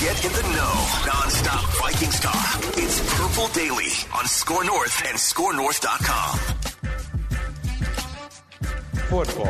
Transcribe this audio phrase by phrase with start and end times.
[0.00, 0.74] Get in the know.
[1.06, 2.60] Non-stop Vikings talk.
[2.76, 6.38] It's Purple Daily on Score North and ScoreNorth.com.
[9.08, 9.46] Football.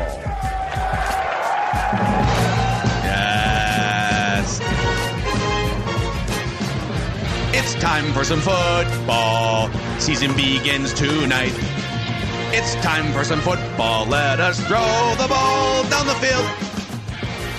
[3.03, 4.59] Yes.
[7.53, 9.69] It's time for some football.
[9.99, 11.53] Season begins tonight.
[12.53, 14.05] It's time for some football.
[14.05, 16.45] Let us throw the ball down the field.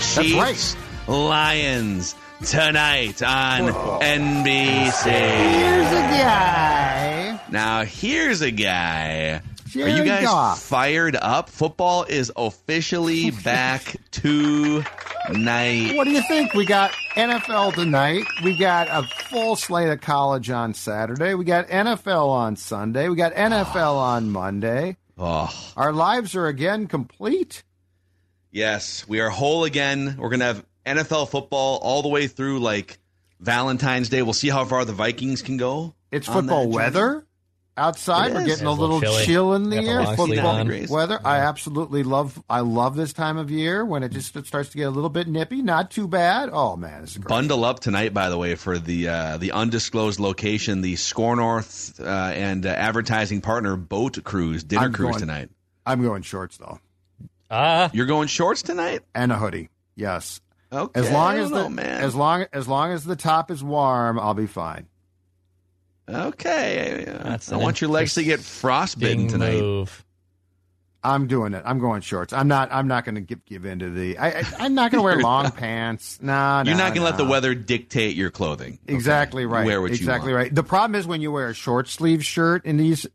[0.01, 0.75] Chiefs,
[1.07, 3.62] Lions tonight on
[4.00, 5.05] NBC.
[5.11, 7.41] Here's a guy.
[7.50, 9.41] Now, here's a guy.
[9.77, 10.62] Are you guys Goff.
[10.62, 11.50] fired up?
[11.50, 14.84] Football is officially back tonight.
[15.95, 16.55] What do you think?
[16.55, 18.25] We got NFL tonight.
[18.42, 21.34] We got a full slate of college on Saturday.
[21.34, 23.08] We got NFL on Sunday.
[23.11, 24.97] We got NFL on Monday.
[25.19, 27.62] Oh, Our lives are again complete.
[28.52, 30.14] yes, we are whole again.
[30.19, 30.64] We're gonna have
[30.97, 32.98] NFL football all the way through like
[33.41, 34.22] Valentine's Day.
[34.22, 35.95] We'll see how far the Vikings can go.
[36.11, 37.25] It's football weather
[37.77, 38.33] outside.
[38.33, 38.47] It We're is.
[38.48, 39.25] getting a little little chilly.
[39.27, 40.03] chill in the air.
[40.03, 40.67] long sleeve Football on.
[40.67, 40.90] Degrees.
[40.90, 41.20] weather.
[41.24, 42.42] I absolutely love.
[42.51, 45.29] I love this time of year when it just starts to get a little bit
[45.29, 45.63] nippy.
[45.63, 46.48] Not too bad.
[46.52, 47.29] Oh man, this is great.
[47.29, 52.01] Bundle up tonight, by the way, for the uh, the undisclosed location, the Score North
[52.01, 55.51] uh, and uh, advertising partner boat cruise dinner I'm cruise going- tonight.
[55.86, 56.80] I'm going shorts though,
[57.51, 59.01] Ah, You're going shorts tonight?
[59.14, 59.70] and a hoodie.
[59.95, 60.40] Yes,
[60.73, 62.02] Okay, as long as the know, man.
[62.02, 64.86] as long as long as the top is warm, I'll be fine.
[66.08, 67.05] Okay.
[67.06, 69.61] That's I want your legs to get frostbitten tonight.
[69.61, 70.05] move.
[71.02, 71.62] I'm doing it.
[71.64, 72.33] I'm going shorts.
[72.33, 72.70] I'm not.
[72.73, 74.18] I'm not going to give give in to the.
[74.18, 76.18] I, I, I'm not going to wear long pants.
[76.20, 78.78] Nah, You're not going to let the weather dictate your clothing.
[78.84, 78.95] okay?
[78.95, 79.64] Exactly You right.
[79.67, 80.46] Wear what exactly you want.
[80.46, 80.55] right.
[80.55, 83.07] The problem is when you wear a short sleeve shirt in these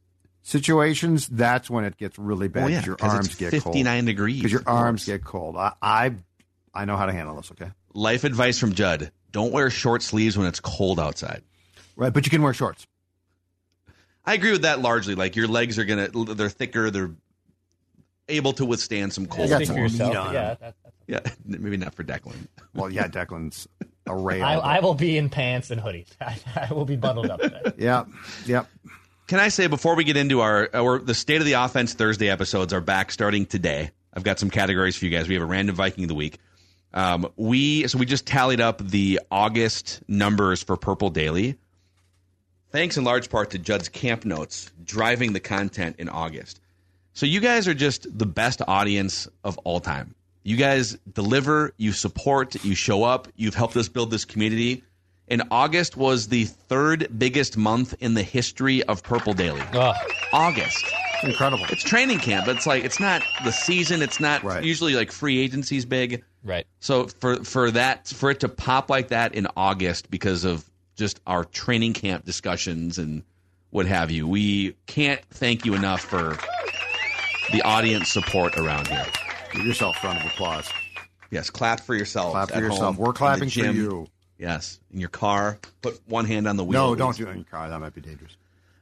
[0.44, 2.64] situations, that's when it gets really bad.
[2.64, 4.06] Oh, yeah, 'cause your 'cause arms it's get 59 cold.
[4.06, 4.38] degrees.
[4.38, 5.58] Because your arms get cold.
[5.58, 6.14] I, I
[6.74, 7.52] I know how to handle this.
[7.52, 7.72] Okay.
[7.94, 11.44] Life advice from Judd: Don't wear short sleeves when it's cold outside.
[11.96, 12.88] Right, but you can wear shorts.
[14.26, 15.16] I agree with that largely.
[15.16, 16.90] Like your legs are gonna, they're thicker.
[16.90, 17.12] They're
[18.30, 19.50] able to withstand some cold.
[19.50, 20.14] got Speak some for yourself.
[20.14, 20.34] Yeah, him.
[20.34, 22.36] that, that's Yeah, maybe not for Declan.
[22.76, 23.68] Well, yeah, Declan's
[24.08, 24.42] a ray.
[24.42, 26.08] I, I will be in pants and hoodies.
[26.22, 27.62] I, I will be bundled up today.
[27.78, 28.08] Yep.
[28.48, 28.68] Yep.
[29.28, 32.30] Can I say before we get into our, our the state of the offense Thursday
[32.32, 33.92] episodes are back starting today.
[34.12, 35.28] I've got some categories for you guys.
[35.28, 36.40] We have a random Viking of the week.
[36.94, 41.58] Um, we so we just tallied up the August numbers for Purple Daily.
[42.72, 46.60] Thanks in large part to Judd's camp notes driving the content in August.
[47.14, 50.16] So you guys are just the best audience of all time.
[50.42, 54.84] You guys deliver, you support, you show up, you've helped us build this community.
[55.28, 59.62] And August was the third biggest month in the history of Purple Daily.
[59.74, 59.96] Ugh.
[60.34, 60.86] August.
[61.24, 61.66] Incredible.
[61.70, 62.46] It's training camp.
[62.46, 64.02] But it's like it's not the season.
[64.02, 64.64] It's not Right.
[64.64, 66.24] usually like free agency's big.
[66.44, 66.68] Right.
[66.80, 71.20] So for for that for it to pop like that in August because of just
[71.26, 73.24] our training camp discussions and
[73.72, 76.38] what have you, we can't thank you enough for
[77.52, 79.06] the audience support around here.
[79.54, 80.70] Give yourself a round of applause.
[81.32, 82.34] Yes, clap for yourself.
[82.34, 82.96] Clap for at yourself.
[82.96, 84.08] home, We're clapping for you.
[84.38, 85.58] Yes, in your car.
[85.82, 86.90] Put one hand on the wheel.
[86.90, 87.70] No, don't do it in your car.
[87.70, 88.36] That might be dangerous.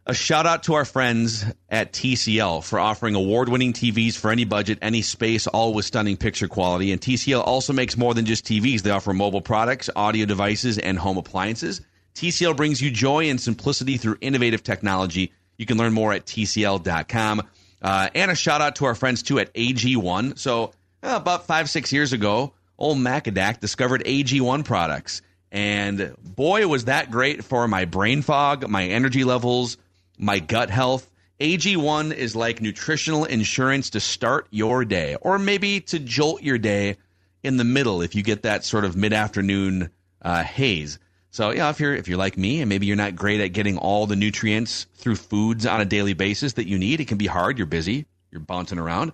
[0.07, 4.45] A shout out to our friends at TCL for offering award winning TVs for any
[4.45, 6.92] budget, any space, all with stunning picture quality.
[6.92, 8.81] And TCL also makes more than just TVs.
[8.81, 11.81] They offer mobile products, audio devices, and home appliances.
[12.15, 15.33] TCL brings you joy and simplicity through innovative technology.
[15.57, 17.44] You can learn more at TCL.com.
[17.83, 20.39] Uh, and a shout out to our friends too at AG1.
[20.39, 20.71] So,
[21.03, 25.21] uh, about five, six years ago, old Macadac discovered AG1 products.
[25.51, 29.77] And boy, was that great for my brain fog, my energy levels,
[30.22, 31.10] my gut health.
[31.40, 36.98] AG1 is like nutritional insurance to start your day, or maybe to jolt your day
[37.44, 39.90] in the middle if you get that sort of mid afternoon
[40.22, 41.00] uh, haze.
[41.32, 43.78] So yeah, if you're if you're like me and maybe you're not great at getting
[43.78, 47.28] all the nutrients through foods on a daily basis that you need, it can be
[47.28, 47.58] hard.
[47.58, 49.14] You're busy, you're bouncing around.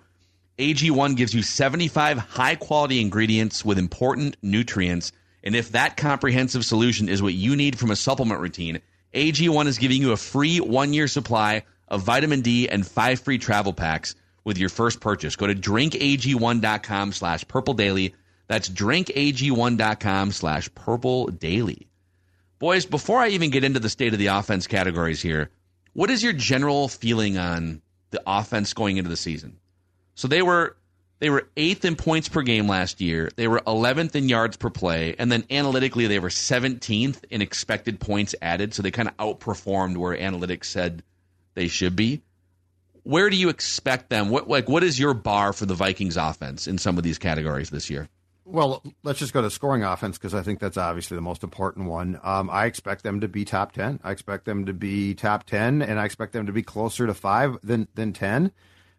[0.60, 5.12] AG1 gives you 75 high quality ingredients with important nutrients.
[5.44, 8.82] And if that comprehensive solution is what you need from a supplement routine,
[9.14, 13.38] AG1 is giving you a free one year supply of vitamin D and five free
[13.38, 15.36] travel packs with your first purchase.
[15.36, 18.14] Go to drinkag1.com slash purple daily.
[18.48, 21.88] That's drinkag1.com slash purple daily.
[22.60, 25.52] Boys, before I even get into the state of the offense categories here,
[25.94, 27.82] what is your general feeling on
[28.12, 29.58] the offense going into the season?
[30.16, 30.78] So they were
[31.20, 33.32] they were eighth in points per game last year.
[33.36, 38.00] They were 11th in yards per play, and then analytically they were 17th in expected
[38.00, 38.74] points added.
[38.74, 41.04] So they kind of outperformed where analytics said
[41.56, 42.22] they should be.
[43.04, 44.30] Where do you expect them?
[44.30, 47.70] What like what is your bar for the Vikings offense in some of these categories
[47.70, 48.10] this year?
[48.44, 51.88] Well, let's just go to scoring offense because I think that's obviously the most important
[51.88, 52.20] one.
[52.24, 54.00] Um, I expect them to be top ten.
[54.04, 57.14] I expect them to be top ten, and I expect them to be closer to
[57.14, 58.52] five than than ten.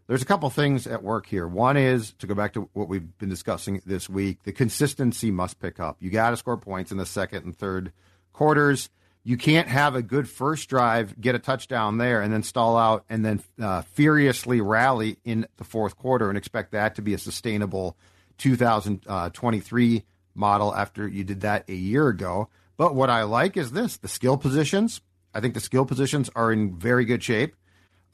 [0.09, 1.47] There's a couple things at work here.
[1.47, 4.43] One is to go back to what we've been discussing this week.
[4.43, 5.99] The consistency must pick up.
[6.01, 7.93] You got to score points in the second and third
[8.33, 8.89] quarters.
[9.23, 13.05] You can't have a good first drive, get a touchdown there, and then stall out
[13.11, 17.19] and then uh, furiously rally in the fourth quarter and expect that to be a
[17.19, 17.95] sustainable
[18.39, 22.49] 2023 model after you did that a year ago.
[22.79, 25.03] But what I like is this the skill positions.
[25.35, 27.55] I think the skill positions are in very good shape.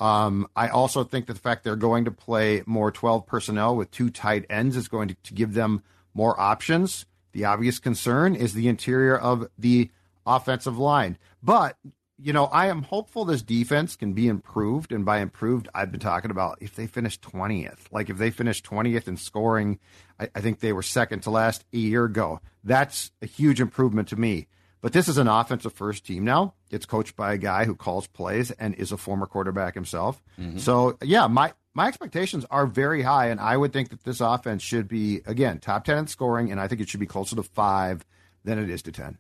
[0.01, 3.91] Um, I also think that the fact they're going to play more 12 personnel with
[3.91, 5.83] two tight ends is going to, to give them
[6.15, 7.07] more options.
[7.33, 9.91] The obvious concern is the interior of the
[10.27, 11.19] offensive line.
[11.43, 11.77] But,
[12.19, 14.93] you know, I am hopeful this defense can be improved.
[14.93, 17.81] And by improved, I've been talking about if they finish 20th.
[17.91, 19.79] Like if they finish 20th in scoring,
[20.19, 22.41] I, I think they were second to last a year ago.
[22.63, 24.49] That's a huge improvement to me.
[24.85, 26.53] But this is an offensive first team now.
[26.71, 30.23] It's coached by a guy who calls plays and is a former quarterback himself.
[30.39, 30.59] Mm-hmm.
[30.59, 34.63] So, yeah, my my expectations are very high, and I would think that this offense
[34.63, 37.43] should be again top ten in scoring, and I think it should be closer to
[37.43, 38.05] five
[38.45, 39.17] than it is to ten.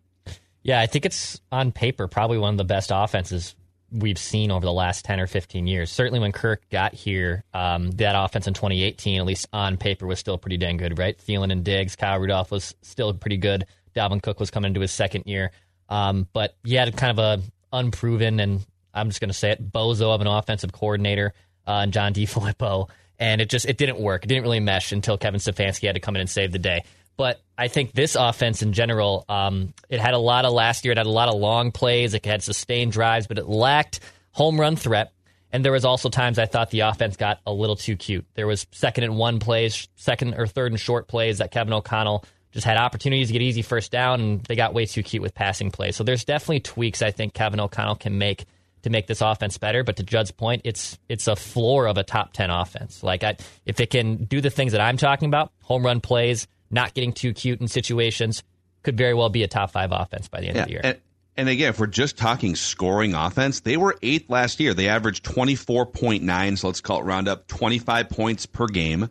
[0.63, 3.57] Yeah, I think it's on paper probably one of the best offenses
[3.91, 5.91] we've seen over the last 10 or 15 years.
[5.91, 10.19] Certainly when Kirk got here, um, that offense in 2018, at least on paper, was
[10.19, 11.17] still pretty dang good, right?
[11.17, 13.67] Thielen and Diggs, Kyle Rudolph was still pretty good.
[13.95, 15.51] Dalvin Cook was coming into his second year.
[15.89, 17.43] Um, but he had kind of a
[17.73, 21.35] unproven, and I'm just going to say it, bozo of an offensive coordinator,
[21.67, 22.89] uh, and John DeFilippo.
[23.19, 24.25] And it just it didn't work.
[24.25, 26.83] It didn't really mesh until Kevin Stefanski had to come in and save the day.
[27.17, 30.93] But I think this offense in general, um, it had a lot of last year.
[30.93, 32.15] It had a lot of long plays.
[32.15, 34.01] It had sustained drives, but it lacked
[34.33, 35.13] home run threat.
[35.53, 38.27] And there was also times I thought the offense got a little too cute.
[38.35, 42.25] There was second and one plays, second or third and short plays that Kevin O'Connell
[42.55, 45.35] just had opportunities to get easy first down, and they got way too cute with
[45.35, 45.97] passing plays.
[45.97, 48.47] So there's definitely tweaks I think Kevin O'Connell can make
[48.83, 49.83] to make this offense better.
[49.83, 53.03] But to Judd's point, it's it's a floor of a top ten offense.
[53.03, 53.37] Like I,
[53.67, 57.13] if it can do the things that I'm talking about, home run plays, not getting
[57.13, 58.45] too cute in situations,
[58.85, 60.81] could very well be a top five offense by the end yeah, of the year.
[60.85, 60.99] And,
[61.37, 64.75] and again, if we're just talking scoring offense, they were eighth last year.
[64.75, 69.11] They averaged 24.9, so let's call it round up 25 points per game.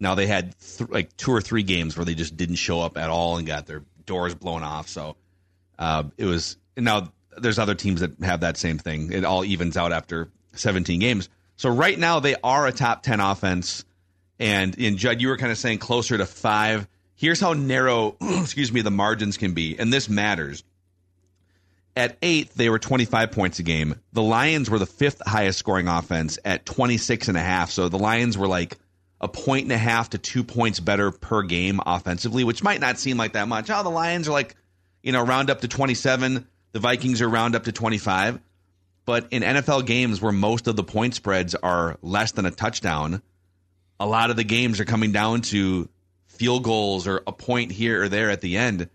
[0.00, 2.96] Now they had th- like two or three games where they just didn't show up
[2.96, 4.88] at all and got their doors blown off.
[4.88, 5.16] So
[5.78, 9.12] uh, it was now there's other teams that have that same thing.
[9.12, 11.28] It all evens out after 17 games.
[11.56, 13.84] So right now they are a top 10 offense.
[14.38, 16.88] And in Judd, you were kind of saying closer to five.
[17.14, 20.64] Here's how narrow, excuse me, the margins can be, and this matters.
[21.94, 23.96] At eight, they were 25 points a game.
[24.12, 27.70] The Lions were the fifth highest scoring offense at 26 and a half.
[27.70, 28.78] So the Lions were like
[29.20, 32.98] a point and a half to two points better per game offensively, which might not
[32.98, 33.70] seem like that much.
[33.70, 34.56] Oh, the Lions are like,
[35.02, 36.46] you know, round up to 27.
[36.72, 38.40] The Vikings are round up to 25.
[39.04, 43.22] But in NFL games where most of the point spreads are less than a touchdown,
[43.98, 45.88] a lot of the games are coming down to
[46.26, 48.88] field goals or a point here or there at the end.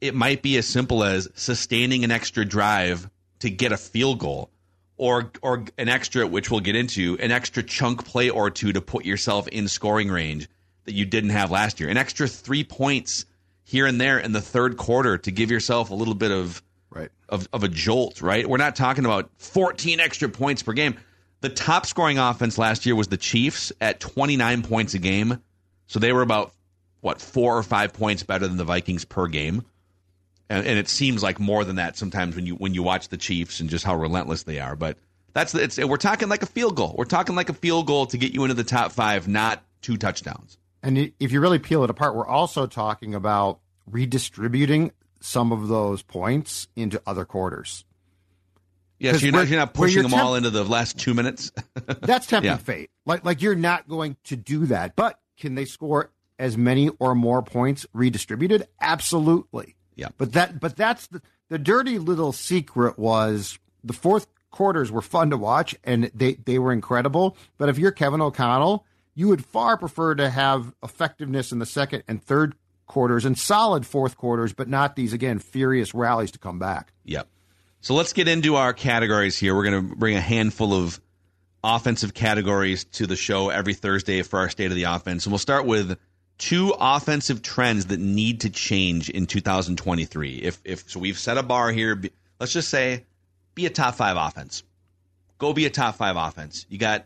[0.00, 3.08] It might be as simple as sustaining an extra drive
[3.40, 4.50] to get a field goal
[4.96, 8.80] or or an extra, which we'll get into, an extra chunk play or two to
[8.80, 10.48] put yourself in scoring range
[10.84, 11.88] that you didn't have last year.
[11.88, 13.24] An extra three points
[13.64, 17.10] here and there in the third quarter to give yourself a little bit of right
[17.28, 18.48] of, of a jolt, right?
[18.48, 20.96] We're not talking about 14 extra points per game.
[21.40, 25.42] The top scoring offense last year was the Chiefs at 29 points a game.
[25.86, 26.52] So they were about
[27.00, 29.64] what, four or five points better than the Vikings per game
[30.58, 33.16] and, and, it seems like more than that sometimes when you when you watch the
[33.16, 34.76] Chiefs and just how relentless they are.
[34.76, 34.98] But
[35.32, 36.94] that's it's we're talking like a field goal.
[36.96, 39.96] We're talking like a field goal to get you into the top five, not two
[39.96, 40.58] touchdowns.
[40.82, 46.02] And if you really peel it apart, we're also talking about redistributing some of those
[46.02, 47.84] points into other quarters.
[48.98, 51.14] Yeah, so you're not, you're not pushing you're them temp- all into the last two
[51.14, 51.52] minutes.
[52.02, 52.56] That's tempting Yeah.
[52.58, 52.90] fate.
[53.04, 54.94] Like like you're not going to do that.
[54.94, 58.68] But can they score as many or more points redistributed?
[58.80, 59.74] Absolutely.
[59.96, 60.08] Yeah.
[60.18, 65.30] But that but that's the, the dirty little secret was the fourth quarters were fun
[65.30, 67.36] to watch and they, they were incredible.
[67.58, 72.04] But if you're Kevin O'Connell, you would far prefer to have effectiveness in the second
[72.08, 72.54] and third
[72.86, 76.92] quarters and solid fourth quarters, but not these again furious rallies to come back.
[77.04, 77.28] Yep.
[77.80, 79.54] So let's get into our categories here.
[79.54, 81.00] We're going to bring a handful of
[81.62, 85.26] offensive categories to the show every Thursday for our state of the offense.
[85.26, 85.98] And we'll start with
[86.38, 90.36] two offensive trends that need to change in 2023.
[90.36, 92.00] If if so we've set a bar here,
[92.40, 93.04] let's just say
[93.54, 94.62] be a top 5 offense.
[95.38, 96.66] Go be a top 5 offense.
[96.68, 97.04] You got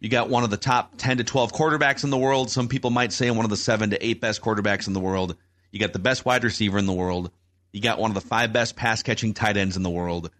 [0.00, 2.50] you got one of the top 10 to 12 quarterbacks in the world.
[2.50, 5.36] Some people might say one of the 7 to 8 best quarterbacks in the world.
[5.70, 7.30] You got the best wide receiver in the world.
[7.72, 10.30] You got one of the five best pass catching tight ends in the world.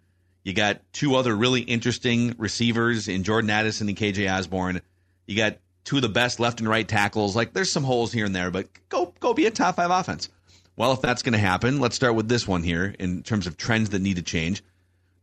[0.44, 4.80] You got two other really interesting receivers in Jordan Addison and KJ Osborne.
[5.26, 5.58] You got
[5.88, 7.34] two of the best left and right tackles.
[7.34, 10.28] Like there's some holes here and there, but go go be a top five offense.
[10.76, 13.56] Well, if that's going to happen, let's start with this one here in terms of
[13.56, 14.62] trends that need to change.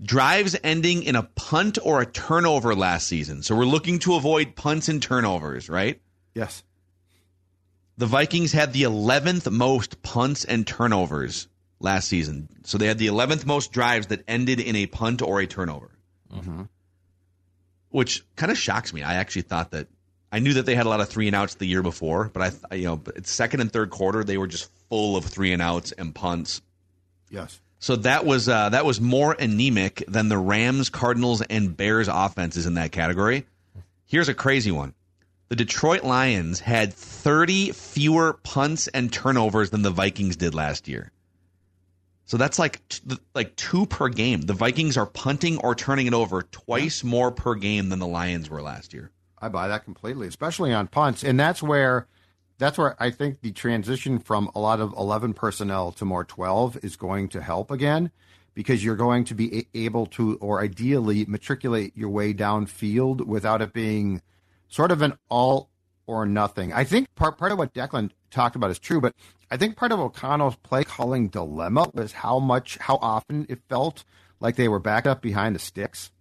[0.01, 3.43] Drives ending in a punt or a turnover last season.
[3.43, 6.01] So we're looking to avoid punts and turnovers, right?
[6.33, 6.63] Yes.
[7.97, 11.47] The Vikings had the 11th most punts and turnovers
[11.79, 12.49] last season.
[12.63, 15.91] So they had the 11th most drives that ended in a punt or a turnover.
[16.33, 16.63] Mm-hmm.
[17.89, 19.03] Which kind of shocks me.
[19.03, 19.87] I actually thought that
[20.35, 22.41] I knew that they had a lot of three and outs the year before, but
[22.41, 25.61] I, th- you know, second and third quarter they were just full of three and
[25.61, 26.61] outs and punts.
[27.29, 27.61] Yes.
[27.79, 32.65] So that was uh, that was more anemic than the Rams, Cardinals, and Bears offenses
[32.65, 33.45] in that category.
[34.07, 34.93] Here's a crazy one:
[35.47, 41.13] the Detroit Lions had 30 fewer punts and turnovers than the Vikings did last year.
[42.25, 42.81] So that's like
[43.33, 44.41] like two per game.
[44.41, 48.49] The Vikings are punting or turning it over twice more per game than the Lions
[48.49, 49.11] were last year.
[49.45, 52.07] I buy that completely, especially on punts, and that's where
[52.57, 56.77] that's where I think the transition from a lot of eleven personnel to more twelve
[56.83, 58.11] is going to help again,
[58.53, 63.71] because you're going to be able to, or ideally, matriculate your way downfield without it
[63.71, 64.21] being
[64.67, 65.69] sort of an all
[66.07, 66.73] or nothing.
[66.73, 69.13] I think part part of what Declan talked about is true, but
[69.51, 74.03] I think part of O'Connell's play calling dilemma was how much, how often it felt
[74.39, 76.11] like they were backed up behind the sticks.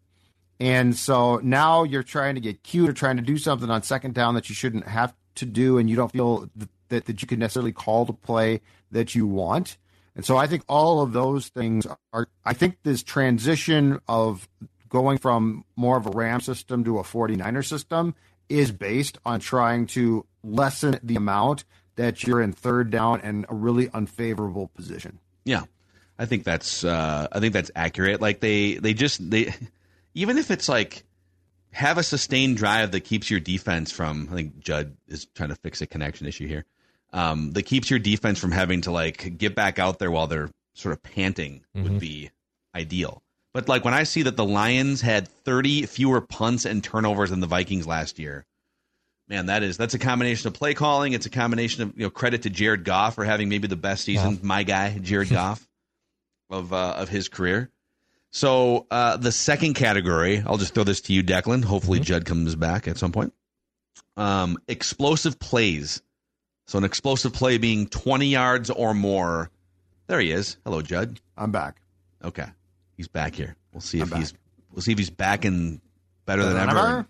[0.65, 4.15] And so now you're trying to get cute or trying to do something on second
[4.15, 7.29] down that you shouldn't have to do, and you don't feel th- that, that you
[7.29, 9.77] can necessarily call the play that you want.
[10.17, 14.49] And so I think all of those things are, I think this transition of
[14.89, 18.15] going from more of a RAM system to a 49er system
[18.49, 21.65] is based on trying to lessen the amount
[21.97, 25.19] that you're in third down and a really unfavorable position.
[25.45, 25.65] Yeah,
[26.19, 28.23] I think that's uh, I think that's accurate.
[28.23, 29.53] Like they they just they
[30.15, 31.05] even if it's like
[31.73, 34.29] have a sustained drive that keeps your defense from.
[34.31, 36.65] I think Judd is trying to fix a connection issue here.
[37.13, 40.51] Um, that keeps your defense from having to like get back out there while they're
[40.75, 42.31] sort of panting would be
[42.75, 43.23] ideal.
[43.53, 47.39] But like when I see that the Lions had 30 fewer punts and turnovers than
[47.41, 48.45] the Vikings last year,
[49.29, 51.13] man, that is that's a combination of play calling.
[51.13, 54.05] It's a combination of you know credit to Jared Goff for having maybe the best
[54.05, 54.39] season.
[54.43, 55.67] My guy, Jared Goff,
[56.51, 57.71] of uh, of his career.
[58.35, 61.65] So uh, the second category, I'll just throw this to you, Declan.
[61.65, 63.33] Hopefully Judd comes back at some point.
[64.17, 66.03] Um, explosive plays.
[66.67, 69.53] So an explosive play being 20 yards or more.
[70.09, 70.57] There he is.
[70.65, 71.21] Hello, Judd.
[71.37, 71.77] I'm back.
[72.25, 72.47] Okay,
[72.97, 73.55] he's back here.
[73.73, 74.35] We'll see if he's
[74.73, 75.81] we'll see if he's back and
[76.27, 76.79] better than ever.
[76.79, 77.07] ever?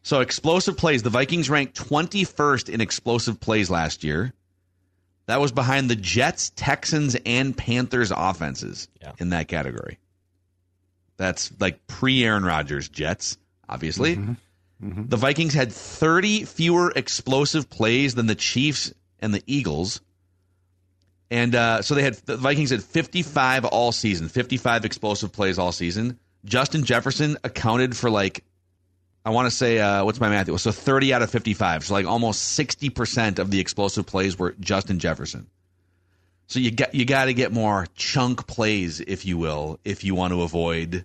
[0.00, 1.02] So explosive plays.
[1.02, 4.32] The Vikings ranked 21st in explosive plays last year.
[5.26, 9.12] That was behind the Jets, Texans, and Panthers offenses Yeah.
[9.18, 9.98] in that category.
[11.20, 13.36] That's like pre Aaron Rodgers Jets,
[13.68, 14.14] obviously.
[14.80, 20.00] The Vikings had 30 fewer explosive plays than the Chiefs and the Eagles.
[21.30, 25.72] And uh, so they had the Vikings had 55 all season, 55 explosive plays all
[25.72, 26.18] season.
[26.46, 28.42] Justin Jefferson accounted for like
[29.22, 30.48] I want to say uh, what's my math?
[30.48, 31.84] It was so 30 out of 55.
[31.84, 35.48] So like almost 60% of the explosive plays were Justin Jefferson.
[36.46, 40.14] So you got you got to get more chunk plays, if you will, if you
[40.14, 41.04] want to avoid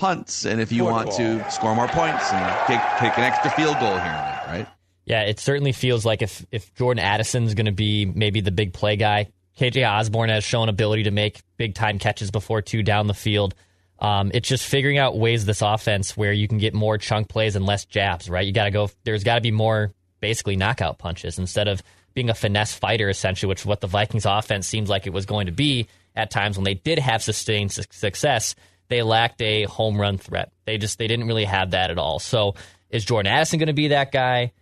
[0.00, 3.78] punts and if you want to score more points and kick, kick an extra field
[3.78, 4.66] goal here and there, right?
[5.04, 8.72] Yeah, it certainly feels like if if Jordan Addison's going to be maybe the big
[8.72, 9.28] play guy,
[9.58, 13.54] KJ Osborne has shown ability to make big time catches before two down the field.
[13.98, 17.54] Um, it's just figuring out ways this offense where you can get more chunk plays
[17.54, 18.46] and less jabs, right?
[18.46, 18.88] You got to go.
[19.04, 21.82] There's got to be more basically knockout punches instead of
[22.14, 25.26] being a finesse fighter, essentially, which is what the Vikings offense seems like it was
[25.26, 25.88] going to be.
[26.16, 28.54] at times when they did have sustained su- success,
[28.90, 30.52] they lacked a home run threat.
[30.66, 32.18] They just they didn't really have that at all.
[32.18, 32.56] So
[32.90, 34.52] is Jordan Addison going to be that guy?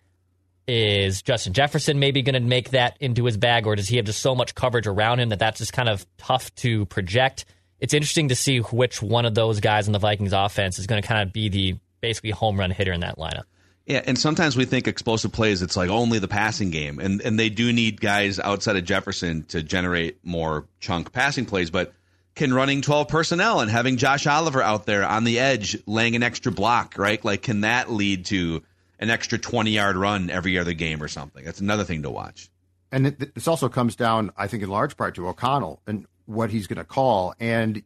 [0.68, 4.04] Is Justin Jefferson maybe going to make that into his bag, or does he have
[4.04, 7.46] just so much coverage around him that that's just kind of tough to project?
[7.80, 11.00] It's interesting to see which one of those guys in the Vikings offense is going
[11.00, 13.44] to kind of be the basically home run hitter in that lineup.
[13.86, 16.98] Yeah, and sometimes we think explosive plays, it's like only the passing game.
[16.98, 21.70] And and they do need guys outside of Jefferson to generate more chunk passing plays,
[21.70, 21.94] but
[22.38, 26.22] can running 12 personnel and having Josh Oliver out there on the edge laying an
[26.22, 27.22] extra block, right?
[27.22, 28.62] Like can that lead to
[28.98, 31.44] an extra 20 yard run every other game or something?
[31.44, 32.48] That's another thing to watch.
[32.90, 36.50] And it, this also comes down, I think, in large part to O'Connell and what
[36.50, 37.34] he's going to call.
[37.38, 37.82] And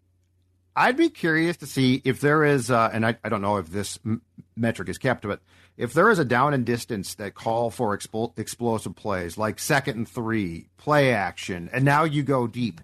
[0.76, 3.68] I'd be curious to see if there is, uh, and I, I, don't know if
[3.68, 4.22] this m-
[4.56, 5.40] metric is kept, but
[5.76, 9.96] if there is a down and distance that call for expo- explosive plays like second
[9.96, 12.80] and three, play action, and now you go deep.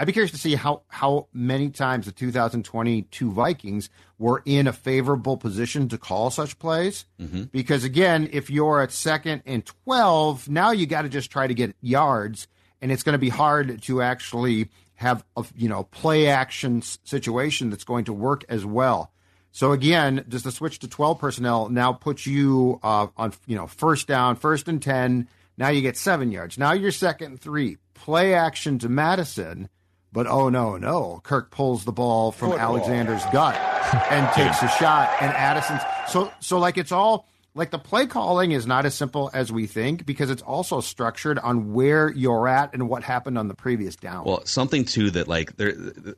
[0.00, 4.72] I'd be curious to see how how many times the 2022 Vikings were in a
[4.72, 7.04] favorable position to call such plays.
[7.20, 7.42] Mm-hmm.
[7.52, 11.52] Because again, if you're at second and 12, now you got to just try to
[11.52, 12.48] get yards,
[12.80, 17.68] and it's going to be hard to actually have a you know play action situation
[17.68, 19.12] that's going to work as well.
[19.52, 23.66] So again, does the switch to 12 personnel now put you uh, on you know
[23.66, 25.28] first down, first and 10?
[25.58, 26.56] Now you get seven yards.
[26.56, 27.76] Now you're second and three.
[27.92, 29.68] Play action to Mattison
[30.12, 31.20] but oh no, no!
[31.22, 32.76] Kirk pulls the ball from Football.
[32.76, 33.54] Alexander's gut
[34.10, 38.52] and takes a shot, and Addison's so so like it's all like the play calling
[38.52, 42.72] is not as simple as we think because it's also structured on where you're at
[42.74, 44.24] and what happened on the previous down.
[44.24, 45.72] Well, something too that like there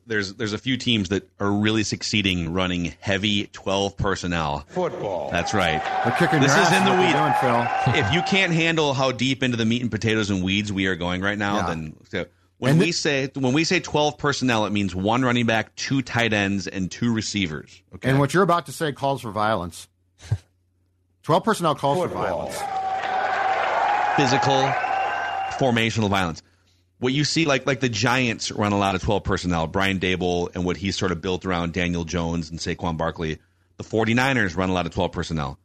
[0.05, 4.65] there's there's a few teams that are really succeeding running heavy 12 personnel.
[4.69, 5.31] Football.
[5.31, 5.81] That's right.
[6.03, 7.13] They're kicking this is in the weeds.
[7.13, 7.99] Doing, Phil.
[7.99, 10.95] if you can't handle how deep into the meat and potatoes and weeds we are
[10.95, 11.67] going right now, yeah.
[11.67, 12.25] then so,
[12.63, 16.31] when we say when we say twelve personnel, it means one running back, two tight
[16.31, 17.81] ends, and two receivers.
[17.95, 18.09] Okay.
[18.09, 19.87] And what you're about to say calls for violence.
[21.23, 22.23] twelve personnel calls Football.
[22.23, 22.55] for violence.
[24.15, 24.63] Physical,
[25.57, 26.41] formational violence.
[26.99, 29.67] What you see, like like the Giants run a lot of twelve personnel.
[29.67, 33.39] Brian Daboll and what he's sort of built around Daniel Jones and Saquon Barkley.
[33.75, 35.59] The 49ers run a lot of twelve personnel.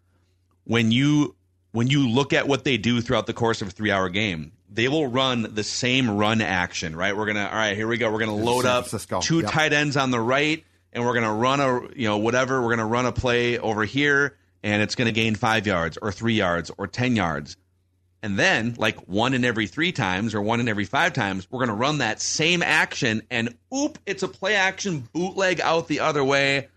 [0.65, 1.37] When you
[1.71, 4.51] when you look at what they do throughout the course of a three hour game,
[4.71, 7.17] they will run the same run action, right?
[7.17, 8.11] We're gonna all right, here we go.
[8.11, 8.89] We're gonna load up
[9.23, 9.51] two yep.
[9.51, 12.63] tight ends on the right, and we're gonna run a you know whatever.
[12.63, 16.35] We're gonna run a play over here, and it's gonna gain five yards or three
[16.35, 17.57] yards or ten yards.
[18.23, 21.61] And then, like one in every three times or one in every five times, we're
[21.61, 26.01] going to run that same action and oop, it's a play action bootleg out the
[26.01, 26.69] other way.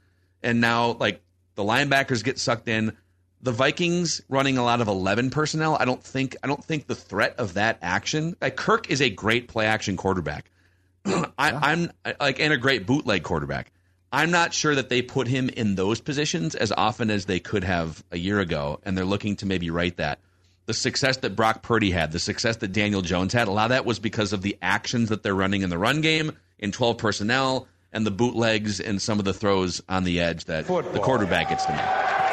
[0.44, 1.22] And now, like,
[1.56, 2.96] the linebackers get sucked in
[3.42, 6.96] the Vikings running a lot of 11 personnel, I don't think I don't think the
[6.96, 8.36] threat of that action.
[8.42, 10.52] Like Kirk is a great play action quarterback.
[11.06, 13.72] I, am uh, like and a great bootleg quarterback.
[14.14, 17.64] I'm not sure that they put him in those positions as often as they could
[17.64, 20.20] have a year ago, and they're looking to maybe right that.
[20.66, 23.70] The success that Brock Purdy had, the success that Daniel Jones had, a lot of
[23.70, 26.98] that was because of the actions that they're running in the run game in 12
[26.98, 30.94] personnel and the bootlegs and some of the throws on the edge that Football.
[30.94, 31.82] the quarterback gets to make.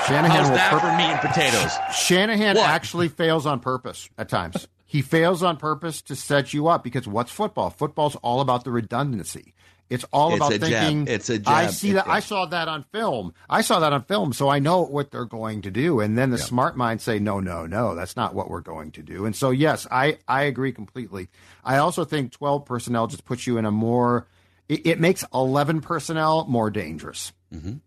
[0.06, 1.72] Shanahan How's that for meat and potatoes?
[1.94, 2.68] Shanahan what?
[2.68, 4.68] actually fails on purpose at times.
[4.86, 7.70] he fails on purpose to set you up because what's football?
[7.70, 9.54] Football's all about the redundancy.
[9.90, 11.06] It's all it's about thinking.
[11.06, 11.08] Jab.
[11.08, 11.48] It's a jab.
[11.48, 12.06] I see that.
[12.06, 13.32] I saw that on film.
[13.48, 16.00] I saw that on film, so I know what they're going to do.
[16.00, 19.02] And then the smart minds say, "No, no, no, that's not what we're going to
[19.02, 21.28] do." And so, yes, I I agree completely.
[21.64, 24.26] I also think twelve personnel just puts you in a more.
[24.68, 27.32] It, it makes eleven personnel more dangerous.
[27.52, 27.78] Mm-hmm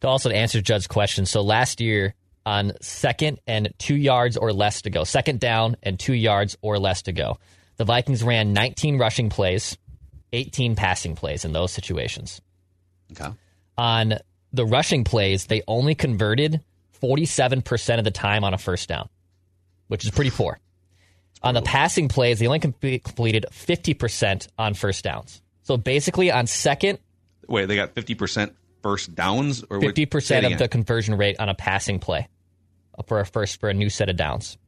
[0.00, 1.26] to also answer Judd's question.
[1.26, 5.98] So last year on second and two yards or less to go, second down and
[5.98, 7.38] two yards or less to go,
[7.76, 9.76] the Vikings ran 19 rushing plays,
[10.32, 12.40] 18 passing plays in those situations.
[13.12, 13.30] Okay.
[13.76, 14.14] On
[14.52, 16.60] the rushing plays, they only converted
[17.02, 19.08] 47% of the time on a first down,
[19.88, 20.58] which is pretty poor.
[21.42, 25.40] On the passing plays, they only completed 50% on first downs.
[25.70, 26.98] So basically, on second.
[27.46, 31.54] Wait, they got 50% first downs or fifty percent of the conversion rate on a
[31.54, 32.26] passing play
[33.06, 34.58] for a first for a new set of downs.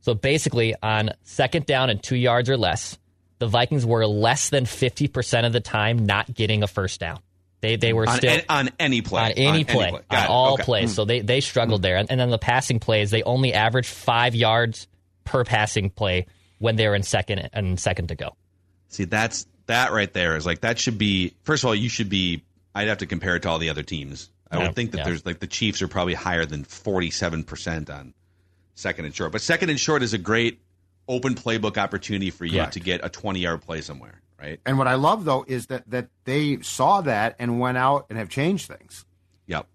[0.00, 2.98] So basically, on second down and two yards or less,
[3.38, 7.20] the Vikings were less than fifty percent of the time not getting a first down.
[7.60, 10.02] They they were on still any, on any play on any on play any play.
[10.18, 10.64] on all okay.
[10.64, 10.90] plays.
[10.90, 10.96] Mm.
[10.96, 11.84] So they they struggled mm.
[11.84, 14.88] there, and, and then the passing plays they only averaged five yards
[15.22, 16.26] per passing play
[16.58, 18.34] when they were in second and second to go.
[18.88, 22.08] See, that's that right there is like that should be first of all you should
[22.08, 22.42] be
[22.74, 24.30] I'd have to compare it to all the other teams.
[24.50, 25.04] I yeah, would think that yeah.
[25.04, 28.14] there's like the Chiefs are probably higher than 47% on
[28.74, 29.32] second and short.
[29.32, 30.60] But second and short is a great
[31.08, 32.74] open playbook opportunity for you Correct.
[32.74, 34.20] to get a 20 yard play somewhere.
[34.40, 34.60] right?
[34.64, 38.18] And what I love though is that that they saw that and went out and
[38.18, 39.04] have changed things.
[39.46, 39.66] Yep.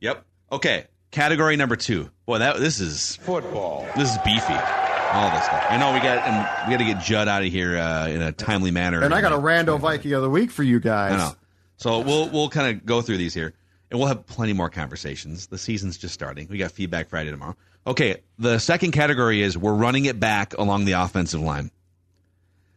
[0.00, 0.24] Yep.
[0.52, 0.86] Okay.
[1.10, 2.10] Category number two.
[2.26, 3.86] Boy, that this is football.
[3.96, 4.85] This is beefy.
[5.12, 5.64] All this stuff.
[5.68, 8.22] I know we got and we got to get Judd out of here uh, in
[8.22, 9.02] a timely manner.
[9.02, 11.12] And I got a rando Viking of the week for you guys.
[11.12, 11.32] I know.
[11.76, 13.52] So we'll we'll kind of go through these here,
[13.90, 15.46] and we'll have plenty more conversations.
[15.46, 16.48] The season's just starting.
[16.48, 17.56] We got feedback Friday tomorrow.
[17.86, 21.70] Okay, the second category is we're running it back along the offensive line.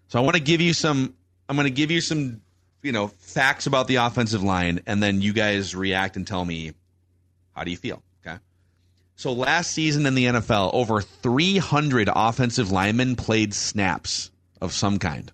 [0.07, 1.15] So I want to give you some.
[1.47, 2.41] I'm going to give you some,
[2.83, 6.73] you know, facts about the offensive line, and then you guys react and tell me
[7.55, 8.03] how do you feel.
[9.19, 15.29] So last season in the NFL, over 300 offensive linemen played snaps of some kind.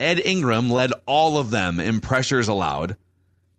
[0.00, 2.96] Ed Ingram led all of them in pressures allowed.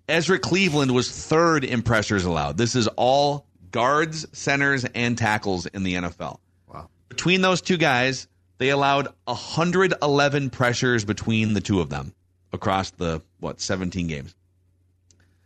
[0.09, 2.57] Ezra Cleveland was third in pressures allowed.
[2.57, 6.39] This is all guards, centers, and tackles in the NFL.
[6.67, 6.89] Wow.
[7.07, 12.13] Between those two guys, they allowed 111 pressures between the two of them
[12.51, 14.35] across the, what, 17 games.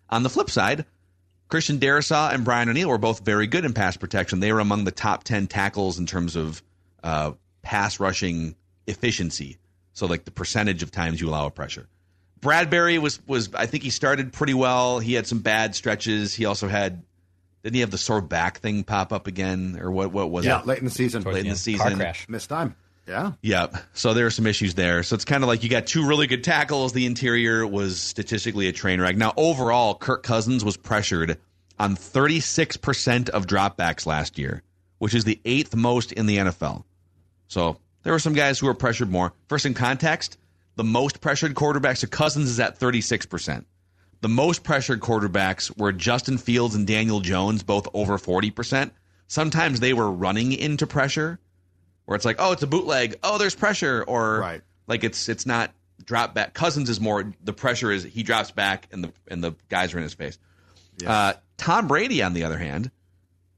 [0.09, 0.85] On the flip side,
[1.49, 4.39] Christian Darrisaw and Brian O'Neill were both very good in pass protection.
[4.39, 6.61] They were among the top 10 tackles in terms of
[7.03, 7.31] uh,
[7.63, 8.55] pass rushing
[8.87, 9.57] efficiency.
[9.93, 11.87] So, like the percentage of times you allow a pressure.
[12.39, 14.99] Bradbury was was I think he started pretty well.
[14.99, 16.33] He had some bad stretches.
[16.33, 17.03] He also had
[17.63, 20.11] didn't he have the sore back thing pop up again or what?
[20.13, 20.65] What was Yeah, it?
[20.67, 21.23] late in the season.
[21.23, 21.79] Late in the season.
[21.79, 21.99] Car season.
[21.99, 22.29] crash.
[22.29, 22.75] Missed time.
[23.09, 23.31] Yeah.
[23.41, 23.75] Yep.
[23.93, 25.01] So there are some issues there.
[25.01, 26.93] So it's kind of like you got two really good tackles.
[26.93, 29.17] The interior was statistically a train wreck.
[29.17, 31.39] Now, overall, Kirk Cousins was pressured
[31.79, 34.61] on 36% of dropbacks last year,
[34.99, 36.83] which is the eighth most in the NFL.
[37.47, 39.33] So there were some guys who were pressured more.
[39.47, 40.37] First, in context,
[40.75, 43.65] the most pressured quarterbacks, so Cousins is at 36%.
[44.21, 48.91] The most pressured quarterbacks were Justin Fields and Daniel Jones, both over 40%.
[49.27, 51.39] Sometimes they were running into pressure
[52.09, 53.17] where it's like, oh, it's a bootleg.
[53.21, 54.61] Oh, there's pressure, or Right.
[54.87, 55.71] like it's it's not
[56.03, 56.55] drop back.
[56.55, 59.97] Cousins is more the pressure is he drops back and the and the guys are
[59.97, 60.39] in his face.
[61.05, 62.89] Uh, Tom Brady, on the other hand,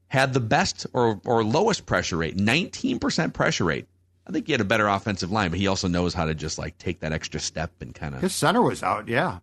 [0.08, 3.86] had the best or or lowest pressure rate, 19% pressure rate.
[4.26, 6.58] I think he had a better offensive line, but he also knows how to just
[6.58, 9.08] like take that extra step and kind of His center was out.
[9.08, 9.38] Yeah.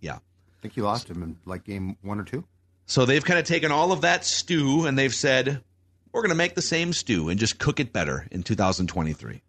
[0.00, 0.16] yeah.
[0.16, 2.44] I think he lost him in like game one or two.
[2.86, 5.62] So they've kind of taken all of that stew and they've said,
[6.12, 9.42] we're going to make the same stew and just cook it better in 2023.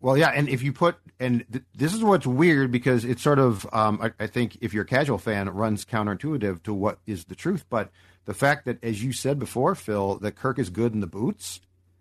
[0.00, 3.38] Well, yeah, and if you put, and th- this is what's weird because it's sort
[3.38, 6.98] of, um, I, I think if you're a casual fan, it runs counterintuitive to what
[7.06, 7.64] is the truth.
[7.68, 7.90] But
[8.26, 11.60] the fact that, as you said before, Phil, that Kirk is good in the boots.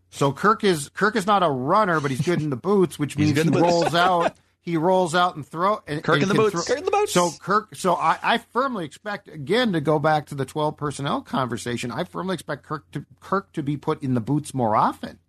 [0.09, 3.17] So Kirk is Kirk is not a runner, but he's good in the boots, which
[3.17, 3.63] means he in the boots.
[3.63, 4.35] rolls out.
[4.65, 5.83] He rolls out and throw.
[5.87, 6.53] And, Kirk and in the can boots.
[6.53, 7.13] throw- Kirk in the boots.
[7.13, 7.75] So Kirk.
[7.75, 11.91] So I, I firmly expect again to go back to the twelve personnel conversation.
[11.91, 15.19] I firmly expect Kirk to Kirk to be put in the boots more often.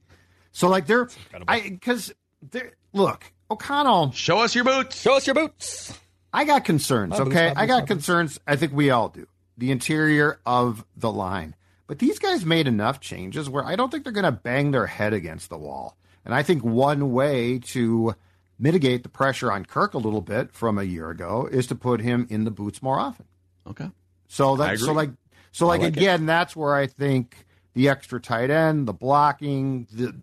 [0.52, 1.10] So like they're,
[1.46, 2.14] I because
[2.50, 4.12] they're look O'Connell.
[4.12, 5.00] Show us your boots.
[5.02, 5.92] Show us your boots.
[6.32, 7.10] I got concerns.
[7.10, 8.40] My boots, Okay, my I got my concerns.
[8.46, 9.26] I think we all do.
[9.58, 11.54] The interior of the line,
[11.86, 14.86] but these guys made enough changes where I don't think they're going to bang their
[14.86, 15.96] head against the wall.
[16.24, 18.14] And I think one way to
[18.58, 22.00] mitigate the pressure on Kirk a little bit from a year ago is to put
[22.00, 23.26] him in the boots more often.
[23.66, 23.90] Okay.
[24.28, 25.10] So that so like
[25.52, 25.96] so like, like it.
[25.96, 30.14] again, that's where I think the extra tight end, the blocking, the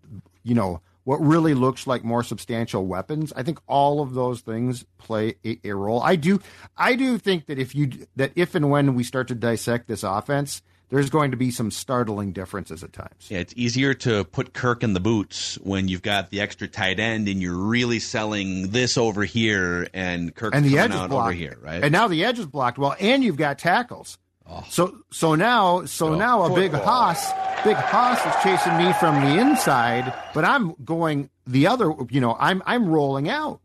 [0.44, 3.34] you know what really looks like more substantial weapons.
[3.36, 6.02] I think all of those things play a, a role.
[6.02, 6.42] I do
[6.78, 10.04] I do think that if you that if and when we start to dissect this
[10.04, 10.62] offense,
[10.94, 13.28] there's going to be some startling differences at times.
[13.28, 17.00] Yeah, it's easier to put Kirk in the boots when you've got the extra tight
[17.00, 21.10] end and you're really selling this over here and Kirk and the edge is out
[21.10, 21.84] blocked over here, right?
[21.84, 22.78] And now the edge is blocked.
[22.78, 24.20] Well, and you've got tackles.
[24.48, 24.64] Oh.
[24.70, 26.16] So so now so oh.
[26.16, 26.78] now a big oh.
[26.78, 27.32] Haas,
[27.64, 31.92] big Haas is chasing me from the inside, but I'm going the other.
[32.12, 33.62] You know, I'm I'm rolling out.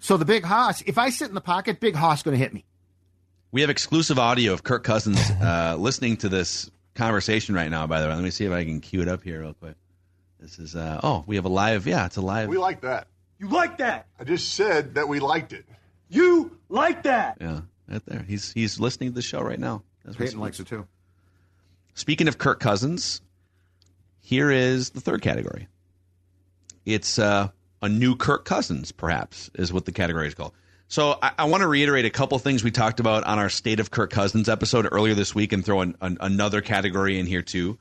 [0.00, 2.52] So the big Haas, if I sit in the pocket, big Haas going to hit
[2.54, 2.64] me.
[3.56, 7.86] We have exclusive audio of Kirk Cousins uh, listening to this conversation right now.
[7.86, 9.76] By the way, let me see if I can cue it up here real quick.
[10.38, 11.86] This is uh, oh, we have a live.
[11.86, 12.50] Yeah, it's a live.
[12.50, 13.06] We like that.
[13.38, 14.08] You like that?
[14.20, 15.64] I just said that we liked it.
[16.10, 17.38] You like that?
[17.40, 18.26] yeah, right there.
[18.28, 19.82] He's he's listening to the show right now.
[20.06, 20.86] As we Peyton likes it too.
[21.94, 23.22] Speaking of Kirk Cousins,
[24.20, 25.66] here is the third category.
[26.84, 27.48] It's uh,
[27.80, 30.52] a new Kirk Cousins, perhaps, is what the category is called.
[30.88, 33.80] So I, I want to reiterate a couple things we talked about on our State
[33.80, 37.42] of Kirk Cousins episode earlier this week and throw an, an, another category in here
[37.42, 37.78] too.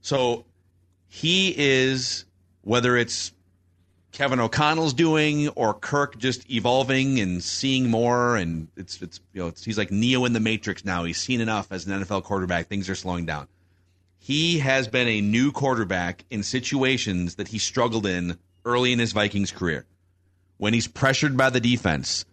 [0.00, 0.44] So
[1.08, 2.24] he is,
[2.62, 3.32] whether it's
[4.12, 9.48] Kevin O'Connell's doing or Kirk just evolving and seeing more, and it's it's you know
[9.48, 11.04] it's, he's like Neo in the Matrix now.
[11.04, 12.66] He's seen enough as an NFL quarterback.
[12.66, 13.46] Things are slowing down.
[14.18, 19.12] He has been a new quarterback in situations that he struggled in early in his
[19.12, 19.86] Vikings career.
[20.58, 22.24] when he's pressured by the defense.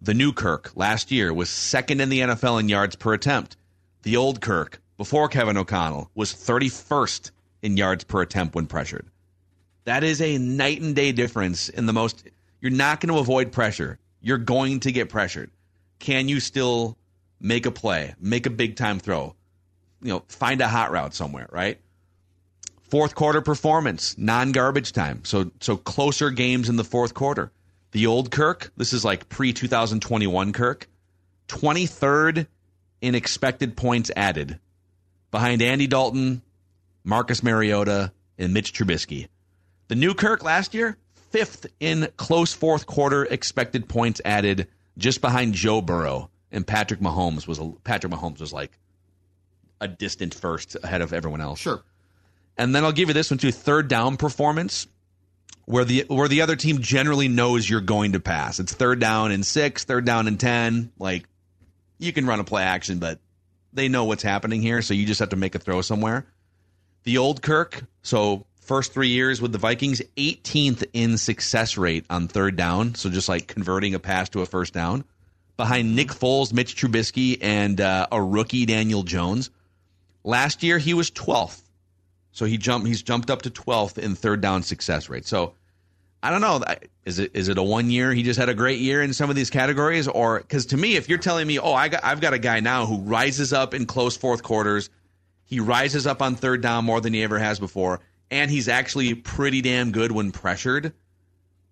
[0.00, 3.56] The new Kirk last year was second in the NFL in yards per attempt.
[4.02, 7.32] The old Kirk, before Kevin O'Connell, was 31st
[7.62, 9.06] in yards per attempt when pressured.
[9.84, 12.22] That is a night and day difference in the most.
[12.60, 13.98] You're not going to avoid pressure.
[14.20, 15.50] You're going to get pressured.
[15.98, 16.96] Can you still
[17.40, 19.34] make a play, make a big time throw?
[20.00, 21.80] You know, find a hot route somewhere, right?
[22.82, 25.24] Fourth quarter performance, non garbage time.
[25.24, 27.50] So so closer games in the fourth quarter.
[27.92, 30.88] The old Kirk, this is like pre 2021 Kirk,
[31.48, 32.46] 23rd
[33.00, 34.58] in expected points added
[35.30, 36.42] behind Andy Dalton,
[37.04, 39.28] Marcus Mariota, and Mitch Trubisky.
[39.88, 40.98] The new Kirk last year,
[41.30, 47.46] fifth in close fourth quarter expected points added, just behind Joe Burrow and Patrick Mahomes
[47.46, 48.78] was a, Patrick Mahomes was like
[49.80, 51.60] a distant first ahead of everyone else.
[51.60, 51.82] Sure.
[52.56, 54.86] And then I'll give you this one too: third down performance,
[55.68, 58.58] where the where the other team generally knows you're going to pass.
[58.58, 60.90] It's third down and six, third down and ten.
[60.98, 61.24] Like
[61.98, 63.18] you can run a play action, but
[63.74, 66.26] they know what's happening here, so you just have to make a throw somewhere.
[67.04, 72.28] The old Kirk, so first three years with the Vikings, 18th in success rate on
[72.28, 75.04] third down, so just like converting a pass to a first down,
[75.58, 79.50] behind Nick Foles, Mitch Trubisky, and uh, a rookie Daniel Jones.
[80.24, 81.60] Last year he was 12th,
[82.38, 82.86] so he jumped.
[82.86, 85.26] He's jumped up to 12th in third down success rate.
[85.26, 85.54] So
[86.22, 86.62] I don't know.
[87.04, 88.12] Is it is it a one year?
[88.12, 90.94] He just had a great year in some of these categories, or because to me,
[90.94, 93.74] if you're telling me, oh, I got I've got a guy now who rises up
[93.74, 94.88] in close fourth quarters,
[95.46, 97.98] he rises up on third down more than he ever has before,
[98.30, 100.92] and he's actually pretty damn good when pressured.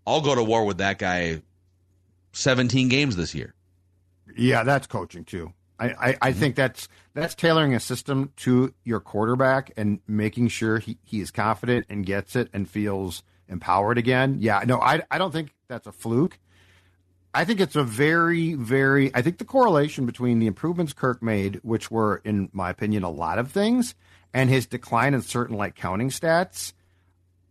[0.04, 1.42] I'll go to war with that guy.
[2.32, 3.54] 17 games this year.
[4.36, 5.52] Yeah, that's coaching too.
[5.78, 10.78] I, I, I think that's that's tailoring a system to your quarterback and making sure
[10.78, 14.36] he, he is confident and gets it and feels empowered again.
[14.40, 16.38] Yeah, no, I, I don't think that's a fluke.
[17.34, 19.14] I think it's a very, very.
[19.14, 23.10] I think the correlation between the improvements Kirk made, which were, in my opinion, a
[23.10, 23.94] lot of things,
[24.32, 26.72] and his decline in certain like counting stats,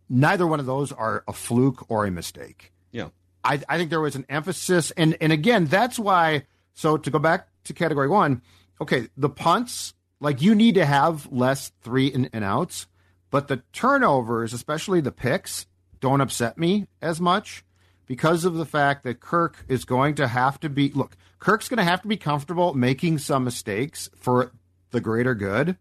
[0.08, 2.72] neither one of those are a fluke or a mistake.
[2.90, 3.10] Yeah.
[3.44, 6.46] I, I think there was an emphasis, and and again, that's why.
[6.74, 8.42] So to go back to category one,
[8.80, 12.86] okay, the punts, like you need to have less three and, and outs,
[13.30, 15.66] but the turnovers, especially the picks,
[16.00, 17.64] don't upset me as much
[18.06, 21.78] because of the fact that Kirk is going to have to be look, Kirk's going
[21.78, 24.52] to have to be comfortable making some mistakes for
[24.90, 25.76] the greater good.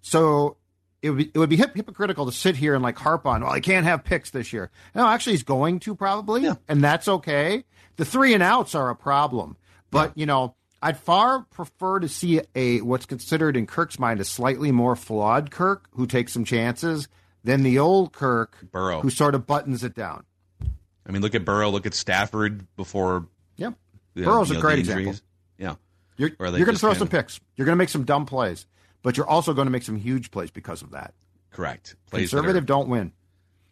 [0.00, 0.56] So
[1.02, 3.42] it would be, it would be hip, hypocritical to sit here and like harp on,
[3.42, 4.70] well, he can't have picks this year.
[4.94, 6.54] No, actually, he's going to probably, Yeah.
[6.66, 7.64] and that's okay.
[7.96, 9.56] The three and outs are a problem,
[9.90, 14.24] but you know, I'd far prefer to see a what's considered in Kirk's mind a
[14.24, 17.08] slightly more flawed Kirk who takes some chances
[17.42, 19.00] than the old Kirk Burrow.
[19.00, 20.24] who sort of buttons it down.
[21.06, 21.70] I mean, look at Burrow.
[21.70, 23.26] Look at Stafford before.
[23.56, 23.74] Yep,
[24.14, 25.14] the- Burrow's you a great example.
[25.56, 25.74] Yeah.
[26.16, 27.40] You're, you're going to throw kinda- some picks.
[27.56, 28.66] You're going to make some dumb plays,
[29.02, 31.14] but you're also going to make some huge plays because of that.
[31.50, 31.96] Correct.
[32.10, 33.12] Plays Conservative don't win.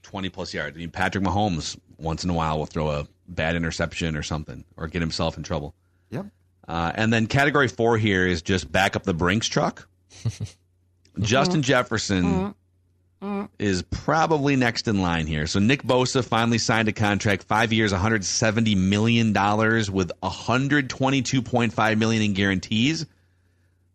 [0.03, 0.77] 20 plus yards.
[0.77, 4.65] I mean, Patrick Mahomes once in a while will throw a bad interception or something
[4.77, 5.75] or get himself in trouble.
[6.11, 6.27] Yep.
[6.69, 9.89] Uh, and then category four here is just back up the Brinks truck.
[11.19, 11.61] Justin mm-hmm.
[11.63, 13.27] Jefferson mm-hmm.
[13.27, 13.45] Mm-hmm.
[13.59, 15.47] is probably next in line here.
[15.47, 22.23] So Nick Bosa finally signed a contract, five years, 170 million dollars with 122.5 million
[22.23, 23.07] in guarantees.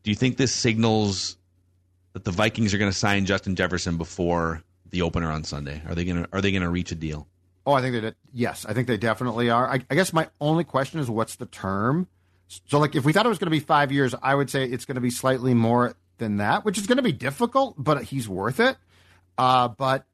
[0.03, 1.37] Do you think this signals
[2.13, 5.81] that the Vikings are going to sign Justin Jefferson before the opener on Sunday?
[5.87, 7.27] Are they going to are they going to reach a deal?
[7.65, 8.15] Oh, I think they did.
[8.33, 9.67] Yes, I think they definitely are.
[9.69, 12.07] I, I guess my only question is what's the term?
[12.67, 14.65] So, like, if we thought it was going to be five years, I would say
[14.65, 18.03] it's going to be slightly more than that, which is going to be difficult, but
[18.03, 18.77] he's worth it.
[19.37, 20.05] Uh, but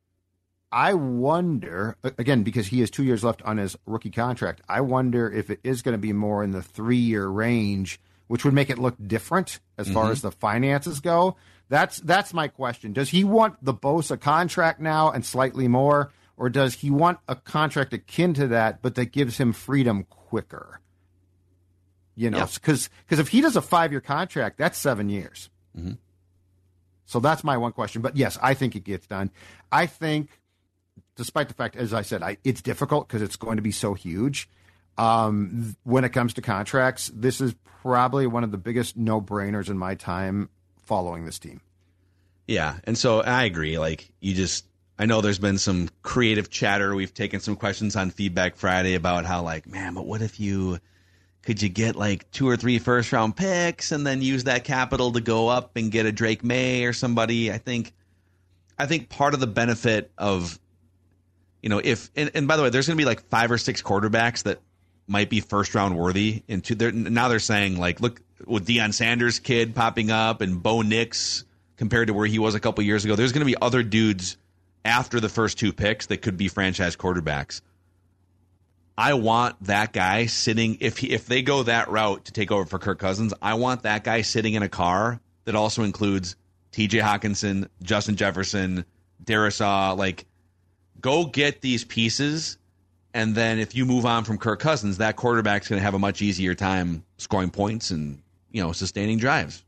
[0.72, 5.32] I wonder, again, because he has two years left on his rookie contract, I wonder
[5.32, 8.70] if it is going to be more in the three year range, which would make
[8.70, 11.38] it look different as far as the finances go.
[11.70, 12.94] That's that's my question.
[12.94, 17.36] Does he want the Bosa contract now and slightly more, or does he want a
[17.36, 20.80] contract akin to that, but that gives him freedom quicker?
[22.18, 22.48] You know, Yeah.
[22.56, 25.50] because if he does a five year contract, that's seven years.
[27.06, 28.02] So that's my one question.
[28.02, 29.32] But yes, I think it gets done.
[29.72, 30.42] I think,
[31.16, 33.94] despite the fact, as I said, I, it's difficult because it's going to be so
[33.94, 34.50] huge.
[34.98, 39.70] Um, when it comes to contracts, this is probably one of the biggest no brainers
[39.70, 40.50] in my time
[40.84, 41.62] following this team.
[42.48, 43.78] Yeah, and so I agree.
[43.78, 44.66] Like you just,
[44.98, 46.96] I know there's been some creative chatter.
[46.96, 50.80] We've taken some questions on Feedback Friday about how, like, man, but what if you
[51.48, 55.14] could you get like two or three first round picks and then use that capital
[55.14, 57.54] to go up and get a Drake Maye or somebody?
[57.54, 57.94] I think,
[58.78, 60.60] I think part of the benefit of
[61.62, 63.58] you know, if and, and by the way, there's going to be like five or
[63.58, 64.60] six quarterbacks that
[65.08, 66.44] might be first round worthy.
[66.50, 70.82] Into they're, now they're saying like, look with Deion Sanders kid popping up and Bo
[70.82, 71.46] Nix
[71.78, 73.16] compared to where he was a couple years ago.
[73.16, 74.36] There's going to be other dudes
[74.84, 77.62] after the first two picks that could be franchise quarterbacks.
[78.98, 82.66] I want that guy sitting if he, if they go that route to take over
[82.66, 83.34] for Kirk Cousins.
[83.42, 86.36] I want that guy sitting in a car that also includes
[86.72, 87.00] T.J.
[87.00, 88.86] Hockenson, Justin Jefferson,
[89.24, 89.96] Darrisaw.
[89.96, 90.26] Like,
[91.00, 92.58] go get these pieces,
[93.14, 96.00] and then if you move on from Kirk Cousins, that quarterback's going to have a
[96.00, 99.64] much easier time scoring points and you know sustaining drives.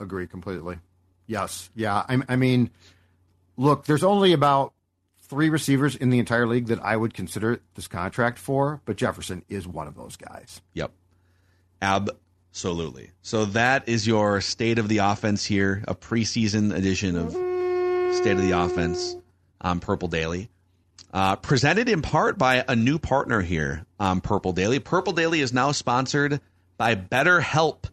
[0.00, 0.78] Agree completely.
[1.26, 1.70] Yes.
[1.74, 2.04] Yeah.
[2.08, 2.70] I, I mean,
[3.56, 4.72] look, there's only about
[5.32, 9.42] three receivers in the entire league that I would consider this contract for, but Jefferson
[9.48, 10.60] is one of those guys.
[10.74, 10.92] Yep.
[11.80, 13.12] Absolutely.
[13.22, 17.32] So that is your state of the offense here, a preseason edition of
[18.14, 19.16] State of the Offense
[19.62, 20.50] on Purple Daily.
[21.14, 24.80] Uh, presented in part by a new partner here on Purple Daily.
[24.80, 26.42] Purple Daily is now sponsored
[26.76, 27.84] by BetterHelp.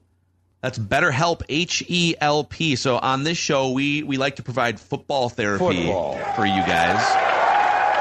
[0.61, 2.75] That's BetterHelp, H E L P.
[2.75, 6.17] So on this show, we we like to provide football therapy Football.
[6.35, 7.28] for you guys.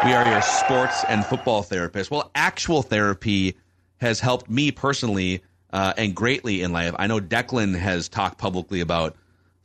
[0.00, 2.10] We are your sports and football therapists.
[2.10, 3.56] Well, actual therapy
[4.00, 6.94] has helped me personally uh, and greatly in life.
[6.98, 9.16] I know Declan has talked publicly about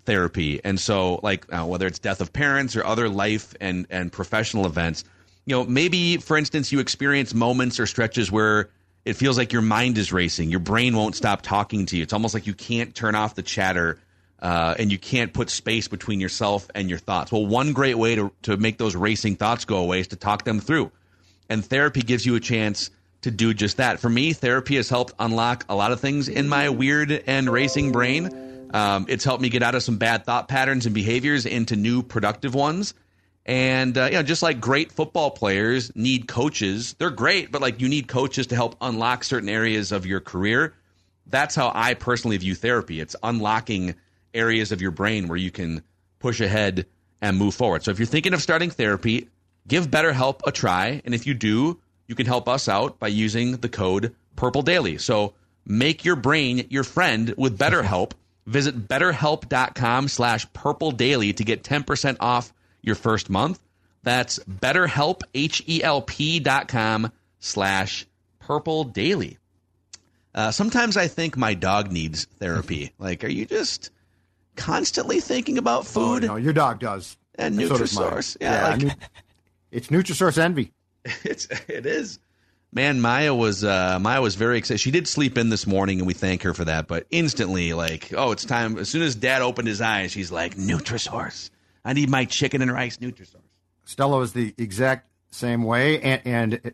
[0.06, 4.12] therapy, and so like uh, whether it's death of parents or other life and and
[4.12, 5.04] professional events,
[5.46, 8.69] you know, maybe for instance you experience moments or stretches where
[9.06, 12.04] it feels like your mind is racing, your brain won't stop talking to you.
[12.04, 14.00] It's almost like you can't turn off the chatter.
[14.44, 17.32] Uh, and you can't put space between yourself and your thoughts.
[17.32, 20.44] Well, one great way to, to make those racing thoughts go away is to talk
[20.44, 20.92] them through.
[21.50, 24.02] And therapy gives you a chance to do just that.
[24.02, 27.94] For me, therapy has helped unlock a lot of things in my weird and racing
[27.94, 28.70] brain.
[28.74, 32.04] Um, it's helped me get out of some bad thought patterns and behaviors into new
[32.04, 32.96] productive ones.
[33.46, 37.80] And uh, you know, just like great football players need coaches, they're great, but like
[37.80, 40.74] you need coaches to help unlock certain areas of your career.
[41.28, 43.00] That's how I personally view therapy.
[43.00, 43.96] It's unlocking
[44.34, 45.84] areas of your brain where you can
[46.19, 46.86] push ahead
[47.22, 47.84] and move forward.
[47.84, 49.30] So if you're thinking of starting therapy,
[49.67, 53.58] give BetterHelp a try, and if you do, you can help us out by using
[53.58, 54.98] the code Purple Daily.
[54.98, 55.34] So
[55.65, 58.12] make your brain your friend with BetterHelp.
[58.46, 63.58] Visit betterhelp.com slash purple daily to get 10% off your first month.
[64.04, 68.06] That's betterhelp, H-E-L-P dot com slash
[68.39, 69.38] purple daily.
[70.36, 72.91] Uh, sometimes I think my dog needs therapy.
[73.00, 73.91] like, are you just
[74.56, 76.24] constantly thinking about food?
[76.26, 77.18] Oh, no, your dog does.
[77.36, 78.12] And so does mine.
[78.12, 78.38] Nutrisource.
[78.39, 78.98] Yeah, like-
[79.72, 80.72] it's Nutrisource envy.
[81.24, 82.20] it's it is.
[82.72, 84.80] Man, Maya was uh, Maya was very excited.
[84.80, 86.88] She did sleep in this morning, and we thank her for that.
[86.88, 88.78] But instantly, like, oh, it's time.
[88.80, 91.52] As soon as Dad opened his eyes, she's like, Nutrisource.
[91.86, 93.42] I need my chicken and rice Nutrisource.
[93.86, 96.02] Stella is the exact same way.
[96.02, 96.74] And, and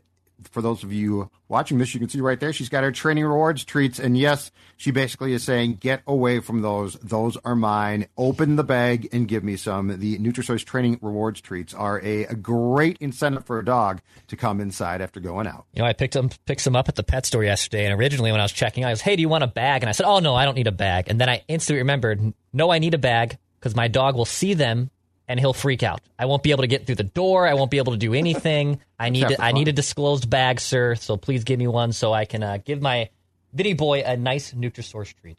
[0.51, 3.25] for those of you watching this, you can see right there, she's got her training
[3.25, 3.99] rewards treats.
[3.99, 6.93] And yes, she basically is saying, get away from those.
[6.95, 8.07] Those are mine.
[8.17, 9.99] Open the bag and give me some.
[9.99, 14.61] The Nutrisource training rewards treats are a, a great incentive for a dog to come
[14.61, 15.65] inside after going out.
[15.73, 18.31] You know, I picked them picked some up at the pet store yesterday, and originally
[18.31, 20.05] when I was checking, I was, "Hey, do you want a bag?" And I said,
[20.05, 22.93] "Oh no, I don't need a bag." And then I instantly remembered, "No, I need
[22.93, 24.89] a bag because my dog will see them
[25.29, 26.01] and he'll freak out.
[26.17, 27.47] I won't be able to get through the door.
[27.47, 28.81] I won't be able to do anything.
[28.99, 30.95] I need half to, I need a disclosed bag, sir.
[30.95, 33.09] So please give me one so I can uh, give my
[33.53, 35.37] Vinny boy a nice Nutrisource treat."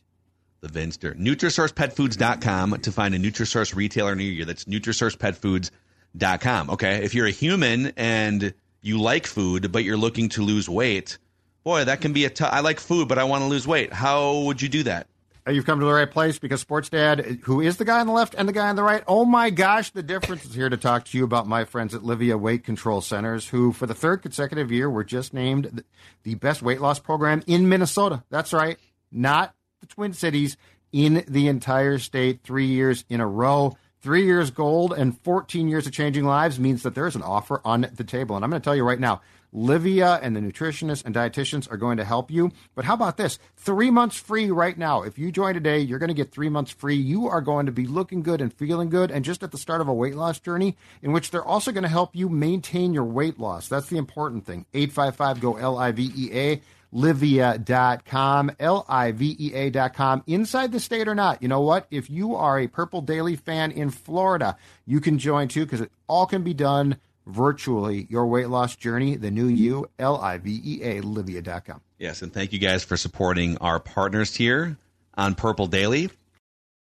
[0.61, 1.15] The Vinster.
[1.15, 4.45] NutrisourcePetFoods.com to find a Nutrisource retailer near you.
[4.45, 6.71] That's NutrisourcePetFoods.com.
[6.71, 7.05] Okay.
[7.05, 11.19] If you're a human and you like food, but you're looking to lose weight,
[11.65, 12.53] boy, that can be a tough.
[12.53, 13.93] I like food, but I want to lose weight.
[13.93, 15.09] How would you do that?
[15.47, 18.07] Uh, You've come to the right place because Sports Dad, who is the guy on
[18.07, 20.69] the left and the guy on the right, oh my gosh, the difference is here
[20.69, 23.95] to talk to you about my friends at Livea Weight Control Centers, who for the
[23.95, 25.83] third consecutive year were just named
[26.25, 28.23] the best weight loss program in Minnesota.
[28.31, 28.79] That's right,
[29.11, 30.57] not the Twin Cities,
[30.93, 33.77] in the entire state, three years in a row.
[34.03, 37.61] Three years gold and 14 years of changing lives means that there is an offer
[37.65, 38.35] on the table.
[38.35, 39.21] And I'm going to tell you right now,
[39.55, 42.53] Livea and the nutritionists and dietitians are going to help you.
[42.75, 43.39] But how about this?
[43.57, 45.03] Three months free right now.
[45.03, 46.97] If you join today, you're going to get three months free.
[46.97, 49.81] You are going to be looking good and feeling good and just at the start
[49.81, 53.05] of a weight loss journey in which they're also going to help you maintain your
[53.05, 53.69] weight loss.
[53.69, 54.67] That's the important thing.
[54.75, 56.63] 855 go L I V E A.
[56.93, 61.41] Livea.com, L I V E A.com, inside the state or not.
[61.41, 61.87] You know what?
[61.93, 65.93] If you are a Purple Daily fan in Florida, you can join too because it
[66.09, 66.97] all can be done
[67.27, 68.07] virtually.
[68.11, 71.81] Your weight loss journey, the new you, L I V E A, Livea.com.
[71.99, 74.77] Yes, and thank you guys for supporting our partners here
[75.15, 76.11] on Purple Daily.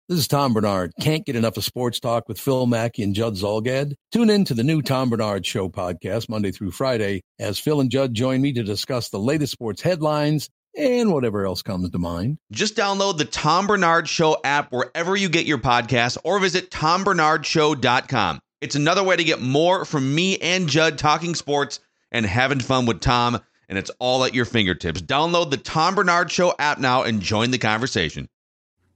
[0.07, 0.91] This is Tom Barnard.
[0.99, 3.93] Can't get enough of sports talk with Phil Mackey and Judd Zulgad?
[4.11, 7.91] Tune in to the new Tom Barnard Show podcast Monday through Friday as Phil and
[7.91, 12.39] Judd join me to discuss the latest sports headlines and whatever else comes to mind.
[12.51, 18.39] Just download the Tom Barnard Show app wherever you get your podcasts or visit tombarnardshow.com.
[18.61, 21.79] It's another way to get more from me and Judd talking sports
[22.11, 23.39] and having fun with Tom,
[23.69, 25.01] and it's all at your fingertips.
[25.01, 28.27] Download the Tom Barnard Show app now and join the conversation.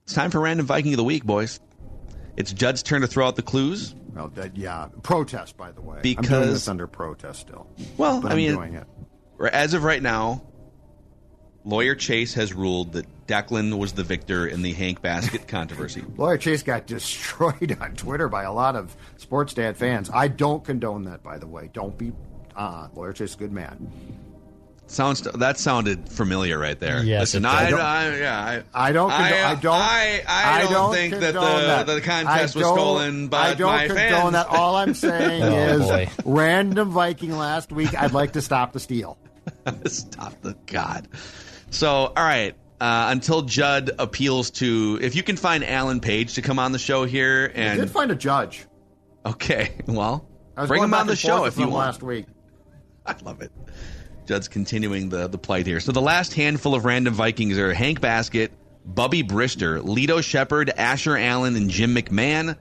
[0.02, 1.60] It's time for Random Viking of the Week, boys.
[2.36, 3.94] It's Judd's turn to throw out the clues.
[4.14, 5.96] Well, that, yeah, protest, by the way.
[5.96, 7.66] I'm Because- doing this under protest still.
[7.96, 8.86] Well, but I I'm mean, doing it.
[9.52, 10.42] as of right now,
[11.64, 16.04] lawyer Chase has ruled that Declan was the victor in the Hank Baskett controversy.
[16.16, 20.10] Lawyer Chase got destroyed on Twitter by a lot of sports dad fans.
[20.12, 21.70] I don't condone that, by the way.
[21.72, 22.12] Don't be.
[22.54, 23.90] Uh, Lawyer Chase, is a good man.
[24.86, 27.02] Sounds that sounded familiar right there.
[27.02, 27.80] Yes, Listen, it I, does.
[27.80, 29.08] I, yeah, I don't.
[29.10, 29.74] Condo- I, I, don't.
[29.74, 31.86] I, I don't think that the that.
[31.86, 34.32] the contest was don't- stolen by I don't my condone fans.
[34.34, 34.46] that.
[34.48, 36.08] All I'm saying Oh, is boy.
[36.26, 37.98] random Viking last week.
[38.00, 39.16] I'd like to stop the steal.
[39.86, 41.08] Stop the God.
[41.74, 42.54] So, all right.
[42.80, 46.78] Uh, until Judd appeals to, if you can find Alan Page to come on the
[46.78, 48.66] show here, I and did find a judge.
[49.24, 50.28] okay, well,
[50.66, 51.86] bring him on the show if you want.
[51.86, 52.26] last week.
[53.06, 53.52] I love it.
[54.26, 55.80] Judd's continuing the the plight here.
[55.80, 58.52] So the last handful of random Vikings are Hank Baskett,
[58.84, 62.56] Bubby Brister, Lito Sheppard, Asher Allen, and Jim McMahon.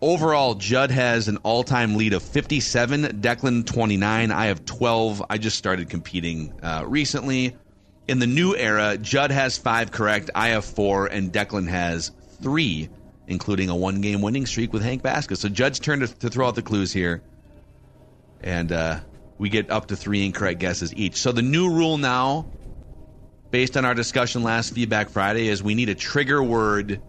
[0.00, 3.20] Overall, Judd has an all-time lead of 57.
[3.20, 4.30] Declan 29.
[4.30, 5.24] I have 12.
[5.30, 7.56] I just started competing uh, recently.
[8.08, 10.30] In the new era, Judd has five correct.
[10.34, 12.88] I have four, and Declan has three,
[13.26, 15.38] including a one-game winning streak with Hank Baskett.
[15.38, 17.22] So Judd's turn to, to throw out the clues here
[18.40, 19.00] and uh,
[19.38, 21.16] we get up to three incorrect guesses each.
[21.16, 22.46] So the new rule now,
[23.50, 27.00] based on our discussion last Feedback Friday, is we need a trigger word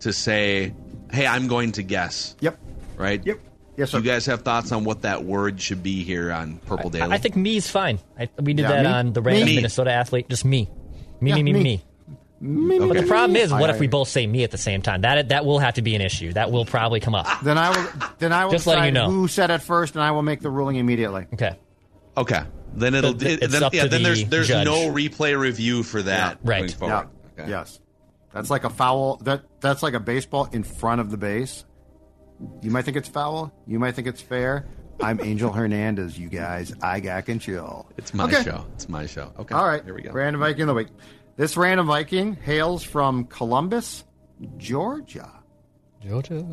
[0.00, 0.74] to say,
[1.10, 2.58] "Hey, I'm going to guess." Yep.
[2.96, 3.24] Right?
[3.24, 3.40] Yep.
[3.78, 3.98] Yes, sir.
[3.98, 7.10] You guys have thoughts on what that word should be here on Purple Daily?
[7.12, 7.98] I, I think me's fine.
[8.18, 8.88] I, we did Yeah, that me?
[8.88, 9.54] on the random Me.
[9.56, 10.28] Minnesota athlete.
[10.28, 10.68] Just me.
[11.20, 11.62] Me, Yeah, me, me, me.
[11.62, 11.84] me.
[12.40, 14.82] Me, But the problem is, what I- if we both say me at the same
[14.82, 15.00] time?
[15.02, 16.32] That that will have to be an issue.
[16.32, 17.26] That will probably come up.
[17.42, 17.88] Then I will.
[18.18, 19.10] Then I will Just letting decide you know.
[19.10, 21.26] who said it first, and I will make the ruling immediately.
[21.32, 21.56] Okay.
[22.16, 22.42] okay.
[22.74, 23.12] Then it'll.
[23.14, 23.82] But th- it- it's then, up yeah.
[23.84, 24.64] to Then there's the there's judge.
[24.66, 26.38] no replay review for that.
[26.44, 26.76] Yeah, right.
[26.78, 26.90] Going.
[26.92, 27.04] Yeah.
[27.38, 27.50] Okay.
[27.50, 27.80] Yes.
[28.32, 29.16] That's like a foul.
[29.18, 31.64] That that's like a baseball in front of the base.
[32.62, 33.52] You might think it's foul.
[33.66, 34.66] You might think it's fair.
[35.00, 36.18] I'm Angel Hernandez.
[36.18, 37.88] You guys, I got control.
[37.96, 38.42] It's my Okay.
[38.42, 38.64] show.
[38.74, 39.32] It's my show.
[39.38, 39.54] Okay.
[39.54, 39.84] All right.
[39.84, 40.10] Here we go.
[40.12, 40.88] Random Viking of the week.
[41.36, 44.04] This random Viking hails from Columbus,
[44.56, 45.30] Georgia.
[46.00, 46.44] Georgia.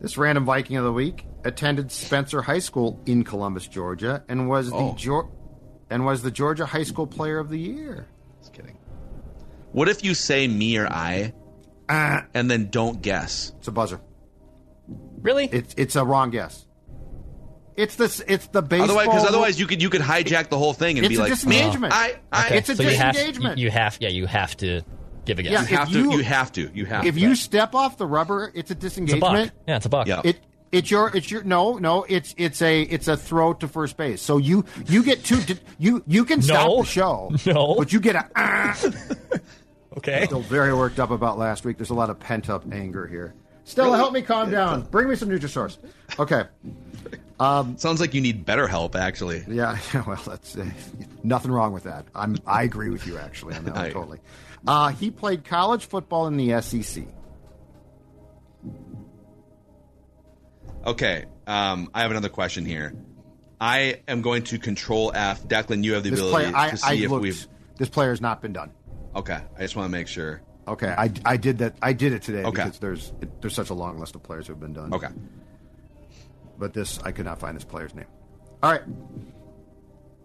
[0.00, 4.70] This random Viking of the week attended Spencer High School in Columbus, Georgia, and was
[4.70, 4.94] the Oh.
[4.98, 5.30] Geor-
[5.90, 8.06] and was the Georgia High School Player of the Year.
[8.40, 8.76] Just kidding.
[9.70, 11.32] What if you say me or I,
[11.88, 13.52] Ah, and then don't guess?
[13.58, 14.00] it's a buzzer.
[15.20, 15.46] Really?
[15.46, 16.66] It's it's a wrong guess.
[17.76, 18.20] It's this.
[18.26, 18.84] It's the baseball.
[18.90, 21.20] Otherwise, because otherwise you could you could hijack the whole thing and it's be a
[21.20, 21.92] like, disengagement.
[21.94, 23.58] I, I, It's a so you have, disengagement.
[23.58, 24.82] you, you have, yeah, you have to
[25.24, 25.52] give a guess.
[25.52, 25.98] Yeah, you have to.
[25.98, 26.70] you- You have to.
[26.74, 27.20] You have if to.
[27.20, 29.06] you step off the rubber, it's a it's a buck.
[29.06, 29.52] disengagement.
[29.66, 30.06] Yeah, it's a buck.
[30.06, 30.20] Yeah.
[30.24, 33.96] It it's your it's your no no it's it's a it's a throw to first
[33.96, 34.20] base.
[34.20, 35.38] So you you get two
[35.78, 36.78] you you can stop No.
[36.82, 37.30] the show.
[37.46, 37.74] No.
[37.76, 38.28] but you get a.
[38.36, 38.78] ah.
[39.98, 40.24] Okay.
[40.26, 41.76] Still very worked up about last week.
[41.76, 43.34] There's a lot of pent up anger here.
[43.64, 44.82] Stella, help me calm down.
[44.82, 45.78] Bring me some Nutrisource.
[46.18, 46.44] Okay.
[47.38, 49.44] Sounds like you need better help, actually.
[49.48, 50.68] Yeah, well, that's uh,
[51.24, 52.06] nothing wrong with that.
[52.14, 54.18] I'm I agree with you actually on that one totally.
[54.66, 57.04] Uh, he played college football in the SEC.
[60.86, 61.24] Okay.
[61.46, 62.94] Um, I have another question here.
[63.60, 65.44] I am going to control F.
[65.44, 67.22] Declan, you have the This ability player, I, to see I if looked.
[67.22, 67.46] we've.
[67.78, 68.70] This player has not been done.
[69.14, 69.40] Okay.
[69.56, 70.42] I just want to make sure.
[70.68, 71.74] Okay, I, I did that.
[71.82, 72.62] I did it today Okay.
[72.64, 74.94] because there's it, there's such a long list of players who have been done.
[74.94, 75.08] Okay.
[76.58, 78.06] but this I could not find this player's name.
[78.62, 78.82] All right.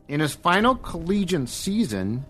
[0.08, 2.24] In his final collegiate season,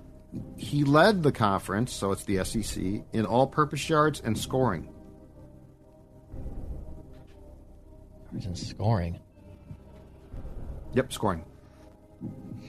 [0.55, 2.82] he led the conference, so it's the SEC,
[3.14, 4.88] in all-purpose yards and scoring.
[8.32, 9.20] And scoring.
[10.93, 11.45] Yep, scoring.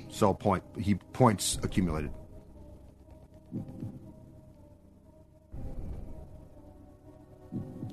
[0.09, 2.11] So point he points accumulated.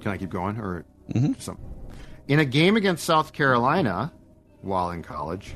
[0.06, 1.34] Can I keep going or mm-hmm.
[1.39, 1.58] some?
[2.28, 4.14] In a game against South Carolina,
[4.62, 5.56] while in college,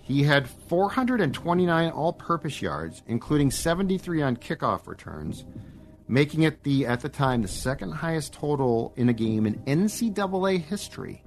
[0.00, 5.44] he had 429 all-purpose yards, including 73 on kickoff returns,
[6.08, 10.62] making it the at the time the second highest total in a game in NCAA
[10.62, 11.22] history.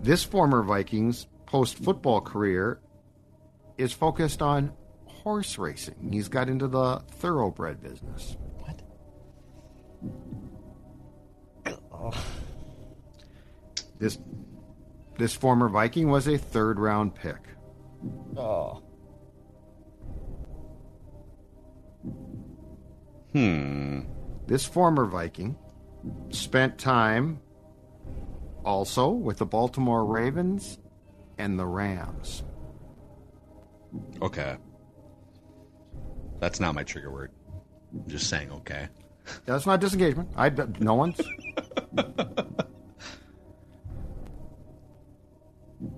[0.00, 2.78] This former Vikings post football career
[3.78, 4.72] is focused on
[5.06, 6.10] horse racing.
[6.12, 8.36] He's got into the thoroughbred business.
[8.58, 8.82] What?
[11.92, 12.24] Oh.
[13.98, 14.18] This
[15.16, 17.40] this former Viking was a third round pick.
[18.36, 18.82] Oh.
[23.32, 24.00] Hmm.
[24.46, 25.56] This former Viking
[26.30, 27.40] spent time
[28.64, 30.78] also with the Baltimore Ravens
[31.36, 32.42] and the Rams.
[34.22, 34.56] Okay.
[36.40, 37.32] That's not my trigger word.
[37.92, 38.88] I'm just saying okay.
[39.44, 40.30] That's not disengagement.
[40.36, 41.20] I no one's.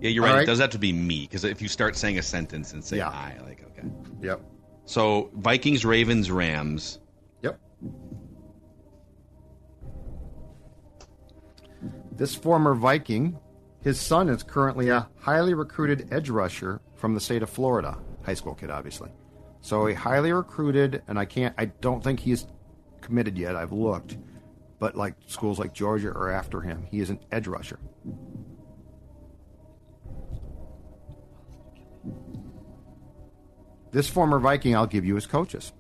[0.01, 0.35] Yeah, you're right.
[0.35, 0.43] right.
[0.43, 2.99] It does have to be me because if you start saying a sentence and say
[2.99, 3.09] Yeah.
[3.09, 3.89] I, like okay.
[4.21, 4.41] Yep.
[4.85, 6.99] So Vikings, Ravens, Rams.
[7.43, 7.59] Yep.
[12.13, 13.39] This former Viking,
[13.83, 17.97] his son is currently a highly recruited edge rusher from the state of Florida.
[18.25, 19.11] High school kid, obviously.
[19.61, 22.47] So a highly recruited, and I can't, I don't think he's
[23.01, 23.57] committed yet.
[23.57, 24.17] I've looked,
[24.79, 26.87] but like schools like Georgia are after him.
[26.91, 27.79] He is an edge rusher.
[33.93, 35.73] This former Viking, I'll give you his coaches.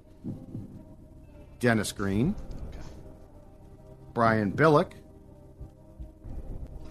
[1.60, 2.34] Dennis Green,
[4.12, 4.92] Brian Billick,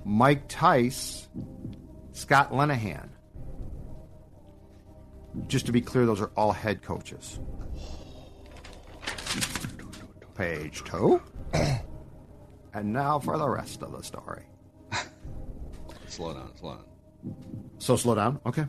[0.06, 1.28] Mike Tice,
[2.14, 3.10] Scott Linehan.
[5.47, 7.39] Just to be clear, those are all head coaches.
[10.35, 11.21] Page two.
[12.73, 14.43] and now for the rest of the story.
[16.07, 16.85] Slow down, slow down.
[17.77, 18.39] So slow down.
[18.45, 18.65] Okay.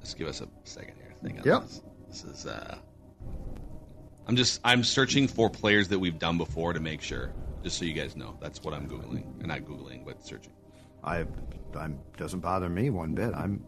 [0.00, 1.12] Just give us a second here.
[1.22, 1.62] Think on Yep.
[1.62, 1.82] this.
[2.08, 2.46] This is.
[2.46, 2.78] uh
[4.26, 4.60] I'm just.
[4.64, 7.32] I'm searching for players that we've done before to make sure.
[7.62, 10.52] Just so you guys know, that's what I'm googling, and not googling, but searching.
[11.02, 11.24] I,
[11.76, 13.34] I'm doesn't bother me one bit.
[13.34, 13.64] I'm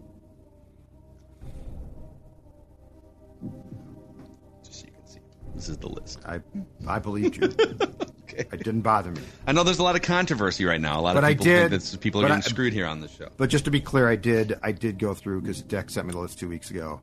[5.54, 6.20] This is the list.
[6.26, 6.40] I
[6.86, 7.52] I believed you.
[8.32, 8.44] Okay.
[8.52, 9.20] It didn't bother me.
[9.44, 11.00] I know there's a lot of controversy right now.
[11.00, 12.86] A lot But of I people did- think that people are getting I- screwed here
[12.86, 13.28] on this show.
[13.36, 16.12] But just to be clear, I did I did go through because Deck sent me
[16.12, 17.00] the list two weeks ago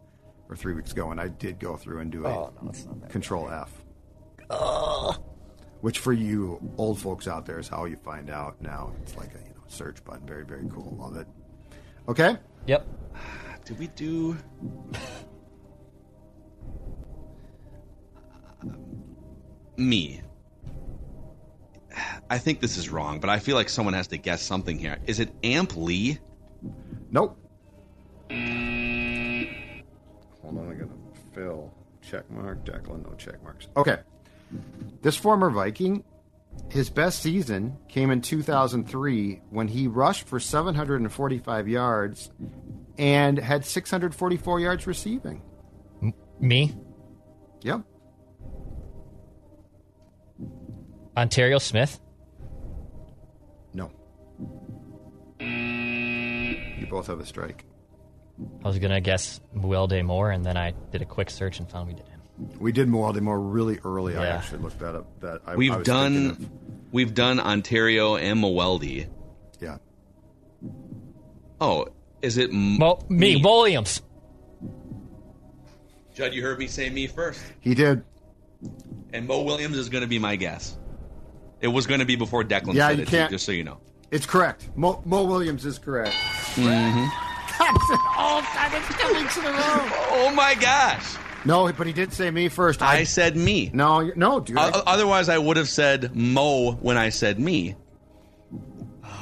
[0.48, 2.86] or three weeks ago, and I did go through and do a Oh, no, it's
[2.86, 5.18] not that Control F.
[5.82, 8.94] Which for you old folks out there is how you find out now.
[9.04, 10.26] It's like a you know search button.
[10.26, 10.96] Very very cool.
[10.98, 11.28] Love it.
[12.08, 12.38] Okay.
[12.68, 12.88] Yep.
[13.66, 14.38] Did we do?
[19.78, 20.22] Me.
[22.30, 24.98] I think this is wrong, but I feel like someone has to guess something here.
[25.08, 26.20] Is it Amp Lee?
[27.10, 27.38] Nope.
[28.30, 29.84] Mm.
[30.42, 30.92] Hold on, I gotta
[31.34, 32.66] fill check mark.
[32.66, 33.68] Declan, no check marks.
[33.78, 33.98] Okay.
[35.02, 36.04] This former Viking,
[36.70, 42.32] his best season came in 2003 when he rushed for 745 yards
[42.98, 45.42] and had 644 yards receiving.
[46.40, 46.76] Me,
[47.62, 47.82] Yep.
[51.18, 52.00] Onterrio Smith.
[53.74, 53.92] No.
[55.40, 57.66] You both have a strike.
[58.64, 61.88] I was gonna guess Mewelde Moore, and then I did a quick search and found
[61.88, 62.22] we did him.
[62.60, 64.16] We did Mewelde Moore really early.
[64.16, 64.36] I Yeah.
[64.36, 65.20] actually looked that up.
[65.22, 66.50] That I, I We've was thinking done
[66.92, 69.06] we've done Onterrio and Mewelde.
[69.08, 69.12] of-
[69.60, 69.78] yeah.
[71.60, 71.88] Oh,
[72.22, 74.04] is it M- Mo- me, Williams.
[76.14, 77.42] Judd, you heard me say me first.
[77.60, 78.04] He did.
[79.14, 80.78] And Moe Williams is going to be my guess.
[81.62, 83.64] It was going to be before Declan Yeah, said you it, can't- just so you
[83.64, 83.78] know.
[84.12, 84.70] It's correct.
[84.76, 86.16] Moe, Moe Williams is correct.
[86.56, 87.08] Mm-hmm.
[90.20, 91.16] Oh my gosh.
[91.46, 92.82] No, but he did say me first.
[92.82, 93.70] I said me.
[93.74, 94.58] no, no, dude.
[94.58, 97.76] O- otherwise, I would have said Moe when I said me.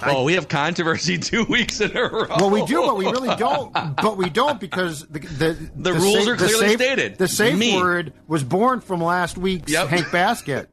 [0.03, 2.25] oh, we have controversy two weeks in a row.
[2.29, 3.71] well, we do, but we really don't.
[3.73, 7.17] But we don't because the the, The rules are the clearly safe, stated.
[7.17, 7.75] The safe Me.
[7.77, 9.87] word was born from last week's Yep.
[9.89, 10.67] Hank Baskett.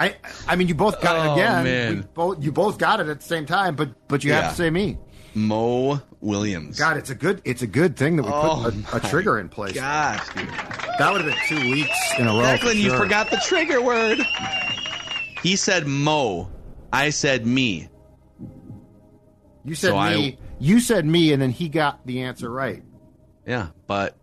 [0.00, 0.14] I
[0.46, 1.64] I mean, you both got it Oh, again.
[1.64, 2.08] man.
[2.14, 4.42] Both you both got it at the same time, but but you Yeah.
[4.42, 4.98] have to say me.
[5.34, 6.78] Moe Williams.
[6.78, 9.08] God, it's a good it's a good thing that we Oh, put a, a oh
[9.10, 9.74] trigger in place.
[9.74, 10.48] Gosh, dude.
[10.98, 12.56] That would have been two weeks in a row.
[12.56, 14.18] for Declan, you forgot the trigger word.
[15.42, 16.50] He said Moe.
[16.92, 17.88] I said me.
[19.64, 20.38] You said So I- me.
[20.60, 22.82] You said me, and then he got the answer right.
[23.46, 24.16] Yeah, but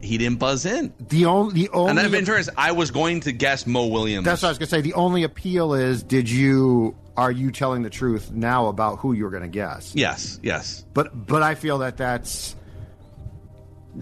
[0.00, 0.92] he didn't buzz in.
[0.98, 4.24] The only the only And then, in fairness, I was going to guess Moe Williams.
[4.24, 4.80] That's what I was gonna say.
[4.80, 9.30] The only appeal is, did you are you telling the truth now about who you're
[9.30, 9.92] gonna guess?
[9.94, 10.84] Yes, yes.
[10.94, 12.56] But but I feel that that's.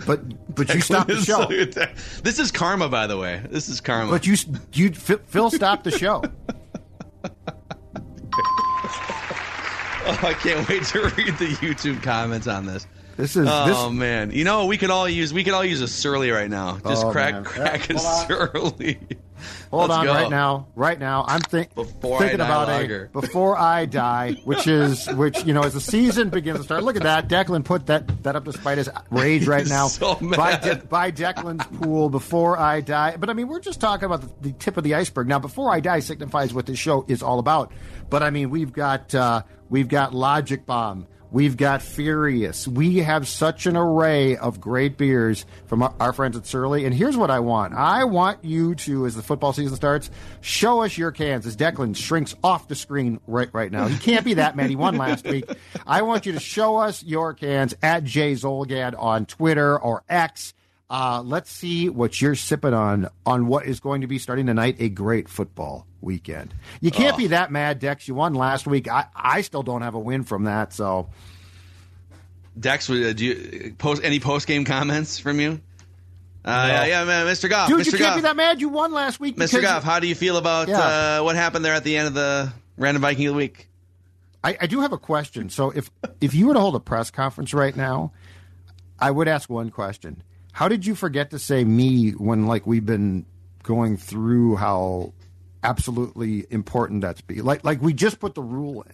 [0.07, 1.47] But but you stopped the show.
[2.23, 3.43] this is karma, by the way.
[3.49, 4.11] This is karma.
[4.11, 4.37] But you
[4.73, 6.23] you Phil stopped the show.
[10.11, 12.87] Oh, I can't wait to read the YouTube comments on this.
[13.19, 13.99] This is Oh this.
[13.99, 16.79] man, you know we could all use we could all use a surly right now.
[16.87, 17.45] Just Oh, crack man.
[17.45, 18.99] crack a Hold surly.
[19.71, 20.15] Hold Let's on, go.
[20.15, 21.25] right now, right now.
[21.29, 23.09] I'm think, Before thinking about lager.
[23.15, 26.83] a before I die, which is which you know as the season begins to start.
[26.85, 27.29] Look at that.
[27.29, 29.87] Declan put that that up despite his rage right now.
[29.89, 30.57] so By.
[30.57, 33.17] De- by Declan's pool before I die.
[33.17, 35.29] But I mean, we're just talking about the, the tip of the iceberg.
[35.29, 37.73] Now, before I die signifies what this show is all about.
[38.11, 41.07] But I mean, we've got uh, we've got Logic Bomb.
[41.31, 42.67] We've got Furious.
[42.67, 46.87] We have such an array of great beers from our, friends at Surly.
[46.87, 47.75] And here's what I want.
[47.75, 50.11] I want you to, as the football season starts,
[50.41, 53.87] show us your cans as Declan shrinks off the screen right right now.
[53.89, 54.71] He can't be that mad.
[54.71, 55.45] He won last week.
[55.87, 60.55] I want you to show us your cans at Jay Zulgad on Twitter or X.
[60.89, 64.77] Uh, let's see what you're sipping on on what is going to be starting tonight
[64.79, 66.55] a great football weekend.
[66.81, 68.07] You can't be that mad, Dex.
[68.09, 68.89] You won last week.
[68.89, 70.73] I, I still don't have a win from that.
[70.73, 71.09] So
[72.59, 75.61] Dex, uh, do you post any post game comments from you?
[76.45, 77.49] Uh, yeah, yeah, man, Mr.
[77.49, 77.69] Goff.
[77.69, 77.87] Dude, Mr.
[77.87, 78.17] you can't Goff.
[78.17, 78.61] be that mad.
[78.61, 79.37] You won last week.
[79.37, 79.39] Mr.
[79.39, 80.79] because- Goff, how do you feel about Yeah.
[81.19, 83.69] uh, what happened there at the end of the random Viking of the week?
[84.43, 85.51] I, I do have a question.
[85.51, 85.91] So if
[86.21, 88.13] if you were to hold a press conference right now,
[88.99, 90.23] I would ask one question.
[90.53, 93.27] How did you forget to say me when like we've been
[93.65, 95.13] going through how
[95.63, 97.41] absolutely important that's be?
[97.43, 98.93] Like like we just put the rule in.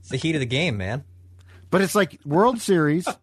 [0.00, 1.04] It's the heat of the game, man.
[1.70, 3.06] But it's like World Series.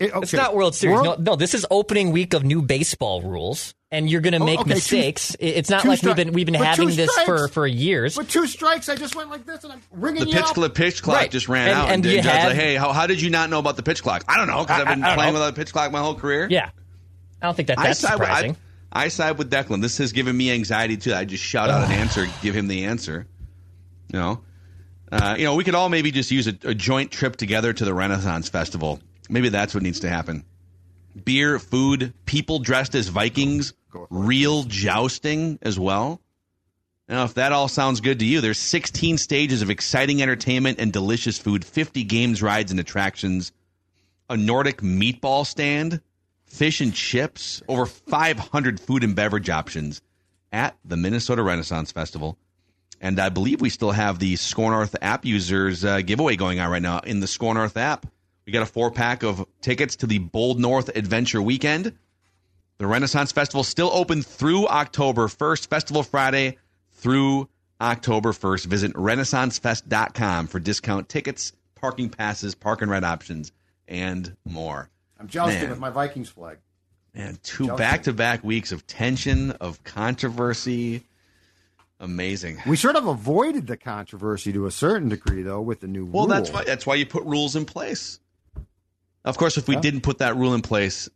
[0.00, 0.94] It- It's not World Series.
[1.00, 4.38] World- no, no, this is opening week of new baseball rules, and you're going to
[4.40, 5.34] Oh, make okay, mistakes.
[5.40, 7.52] It- it's not two like we've been we've been but having this for strikes.
[7.52, 8.16] for years.
[8.16, 10.54] With two strikes, I just went like this, and I'm ringing The you pitch up.
[10.54, 11.30] clock, pitch clock Right.
[11.32, 11.84] just ran And- out.
[11.90, 14.04] and And, you had- like, hey, how, how did you not know about the pitch
[14.04, 14.22] clock?
[14.28, 15.40] I don't know because I've been I- I playing know.
[15.40, 16.46] without a pitch clock my whole career.
[16.48, 16.70] yeah,
[17.42, 18.50] I don't think that that's I side, with, surprising.
[18.52, 18.56] I,
[18.92, 19.82] I side with Declan.
[19.82, 21.14] This has given me anxiety too.
[21.14, 23.26] I just shout out an answer, give him the answer.
[24.12, 24.40] You know,
[25.12, 27.84] uh, you know, we could all maybe just use a, a joint trip together to
[27.84, 29.00] the Renaissance Festival.
[29.28, 30.44] Maybe that's what needs to happen.
[31.24, 33.74] Beer, food, people dressed as Vikings,
[34.10, 36.20] real jousting as well.
[37.08, 40.92] Now, if that all sounds good to you, there's 16 stages of exciting entertainment and
[40.92, 43.52] delicious food, 50 games, rides, and attractions,
[44.28, 46.02] a Nordic meatball stand,
[46.48, 50.02] fish and chips, over 500 food and beverage options
[50.52, 52.38] at the Minnesota Renaissance Festival.
[53.00, 56.70] And I believe we still have the SKOR North app users uh, giveaway going on
[56.70, 58.06] right now in the SKOR North app.
[58.44, 61.96] We got a four pack of tickets to the Bold North Adventure Weekend.
[62.78, 66.56] The Renaissance Festival still open through October 1st, Festival Friday
[66.92, 67.48] through
[67.80, 68.66] October 1st.
[68.66, 73.52] Visit renaissancefest.com for discount tickets, parking passes, park and ride options,
[73.86, 74.90] and more.
[75.18, 75.70] I'm jousting Man.
[75.70, 76.58] with my Vikings flag.
[77.14, 81.04] And two back to back weeks of tension, of controversy.
[82.00, 82.58] Amazing.
[82.66, 86.26] We sort of avoided the controversy to a certain degree, though, with the new Well,
[86.26, 86.34] rule.
[86.34, 88.20] that's why that's why you put rules in place.
[89.24, 89.80] Of course, if we Yeah.
[89.80, 91.08] didn't put that rule in place,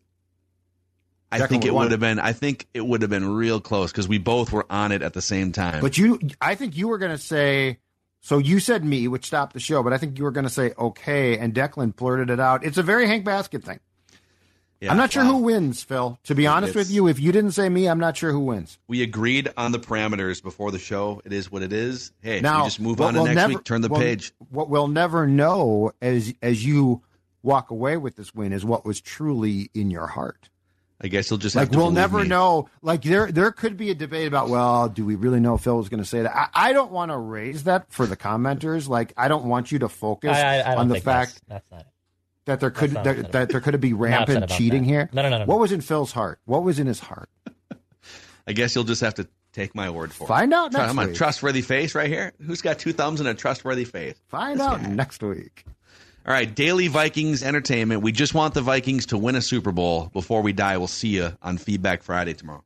[1.30, 2.18] I Declan think it would have been.
[2.18, 5.12] I think it would have been real close because we both were on it at
[5.14, 5.80] the same time.
[5.80, 7.78] But you, I think you were going to say.
[8.24, 10.50] So you said me, which stopped the show, but I think you were going to
[10.50, 12.64] say okay, and Declan blurted it out.
[12.64, 13.80] It's a very Hank Baskett thing.
[14.83, 15.30] Yeah, I'm not sure wow.
[15.33, 16.18] who wins, Phil.
[16.24, 18.41] To be honest It's- with you, if you didn't say me, I'm not sure who
[18.41, 18.78] wins.
[18.89, 21.22] We agreed on the parameters before the show.
[21.24, 22.12] It is what it is.
[22.20, 23.64] Hey, now we just move on to we'll next never- week.
[23.64, 24.33] Turn the what- page.
[24.51, 27.01] What we'll never know as as you
[27.45, 30.49] walk away with this win is what was truly in your heart.
[31.05, 32.28] I guess you'll just Like have to we'll never me.
[32.28, 32.68] know.
[32.80, 34.49] Like there, there could be a debate about.
[34.49, 36.33] Well, do we really know Phil was going to say that?
[36.55, 38.89] I, I don't want to raise that for the commenters.
[38.89, 41.70] Like I don't want you to focus I, I, I on the fact that's, that's
[41.72, 41.87] not it.
[42.47, 44.88] That there could not that, upset that there could be rampant cheating that.
[44.88, 45.11] here.
[45.12, 45.61] No, no, no, no, What no.
[45.61, 46.40] was in Phil's heart?
[46.45, 47.28] What was in his heart?
[48.47, 50.28] I guess you'll just have to take my word for it.
[50.28, 51.14] Find out Tru- next I'm a week.
[51.16, 52.32] trustworthy face right here.
[52.45, 54.14] Who's got two thumbs and a trustworthy face?
[54.28, 55.64] Find out next week.
[56.26, 58.03] All right, daily Vikings entertainment.
[58.03, 60.78] We just want the Vikings to win a Super Bowl before we die.
[60.78, 62.62] We'll see you on Feedback Friday tomorrow.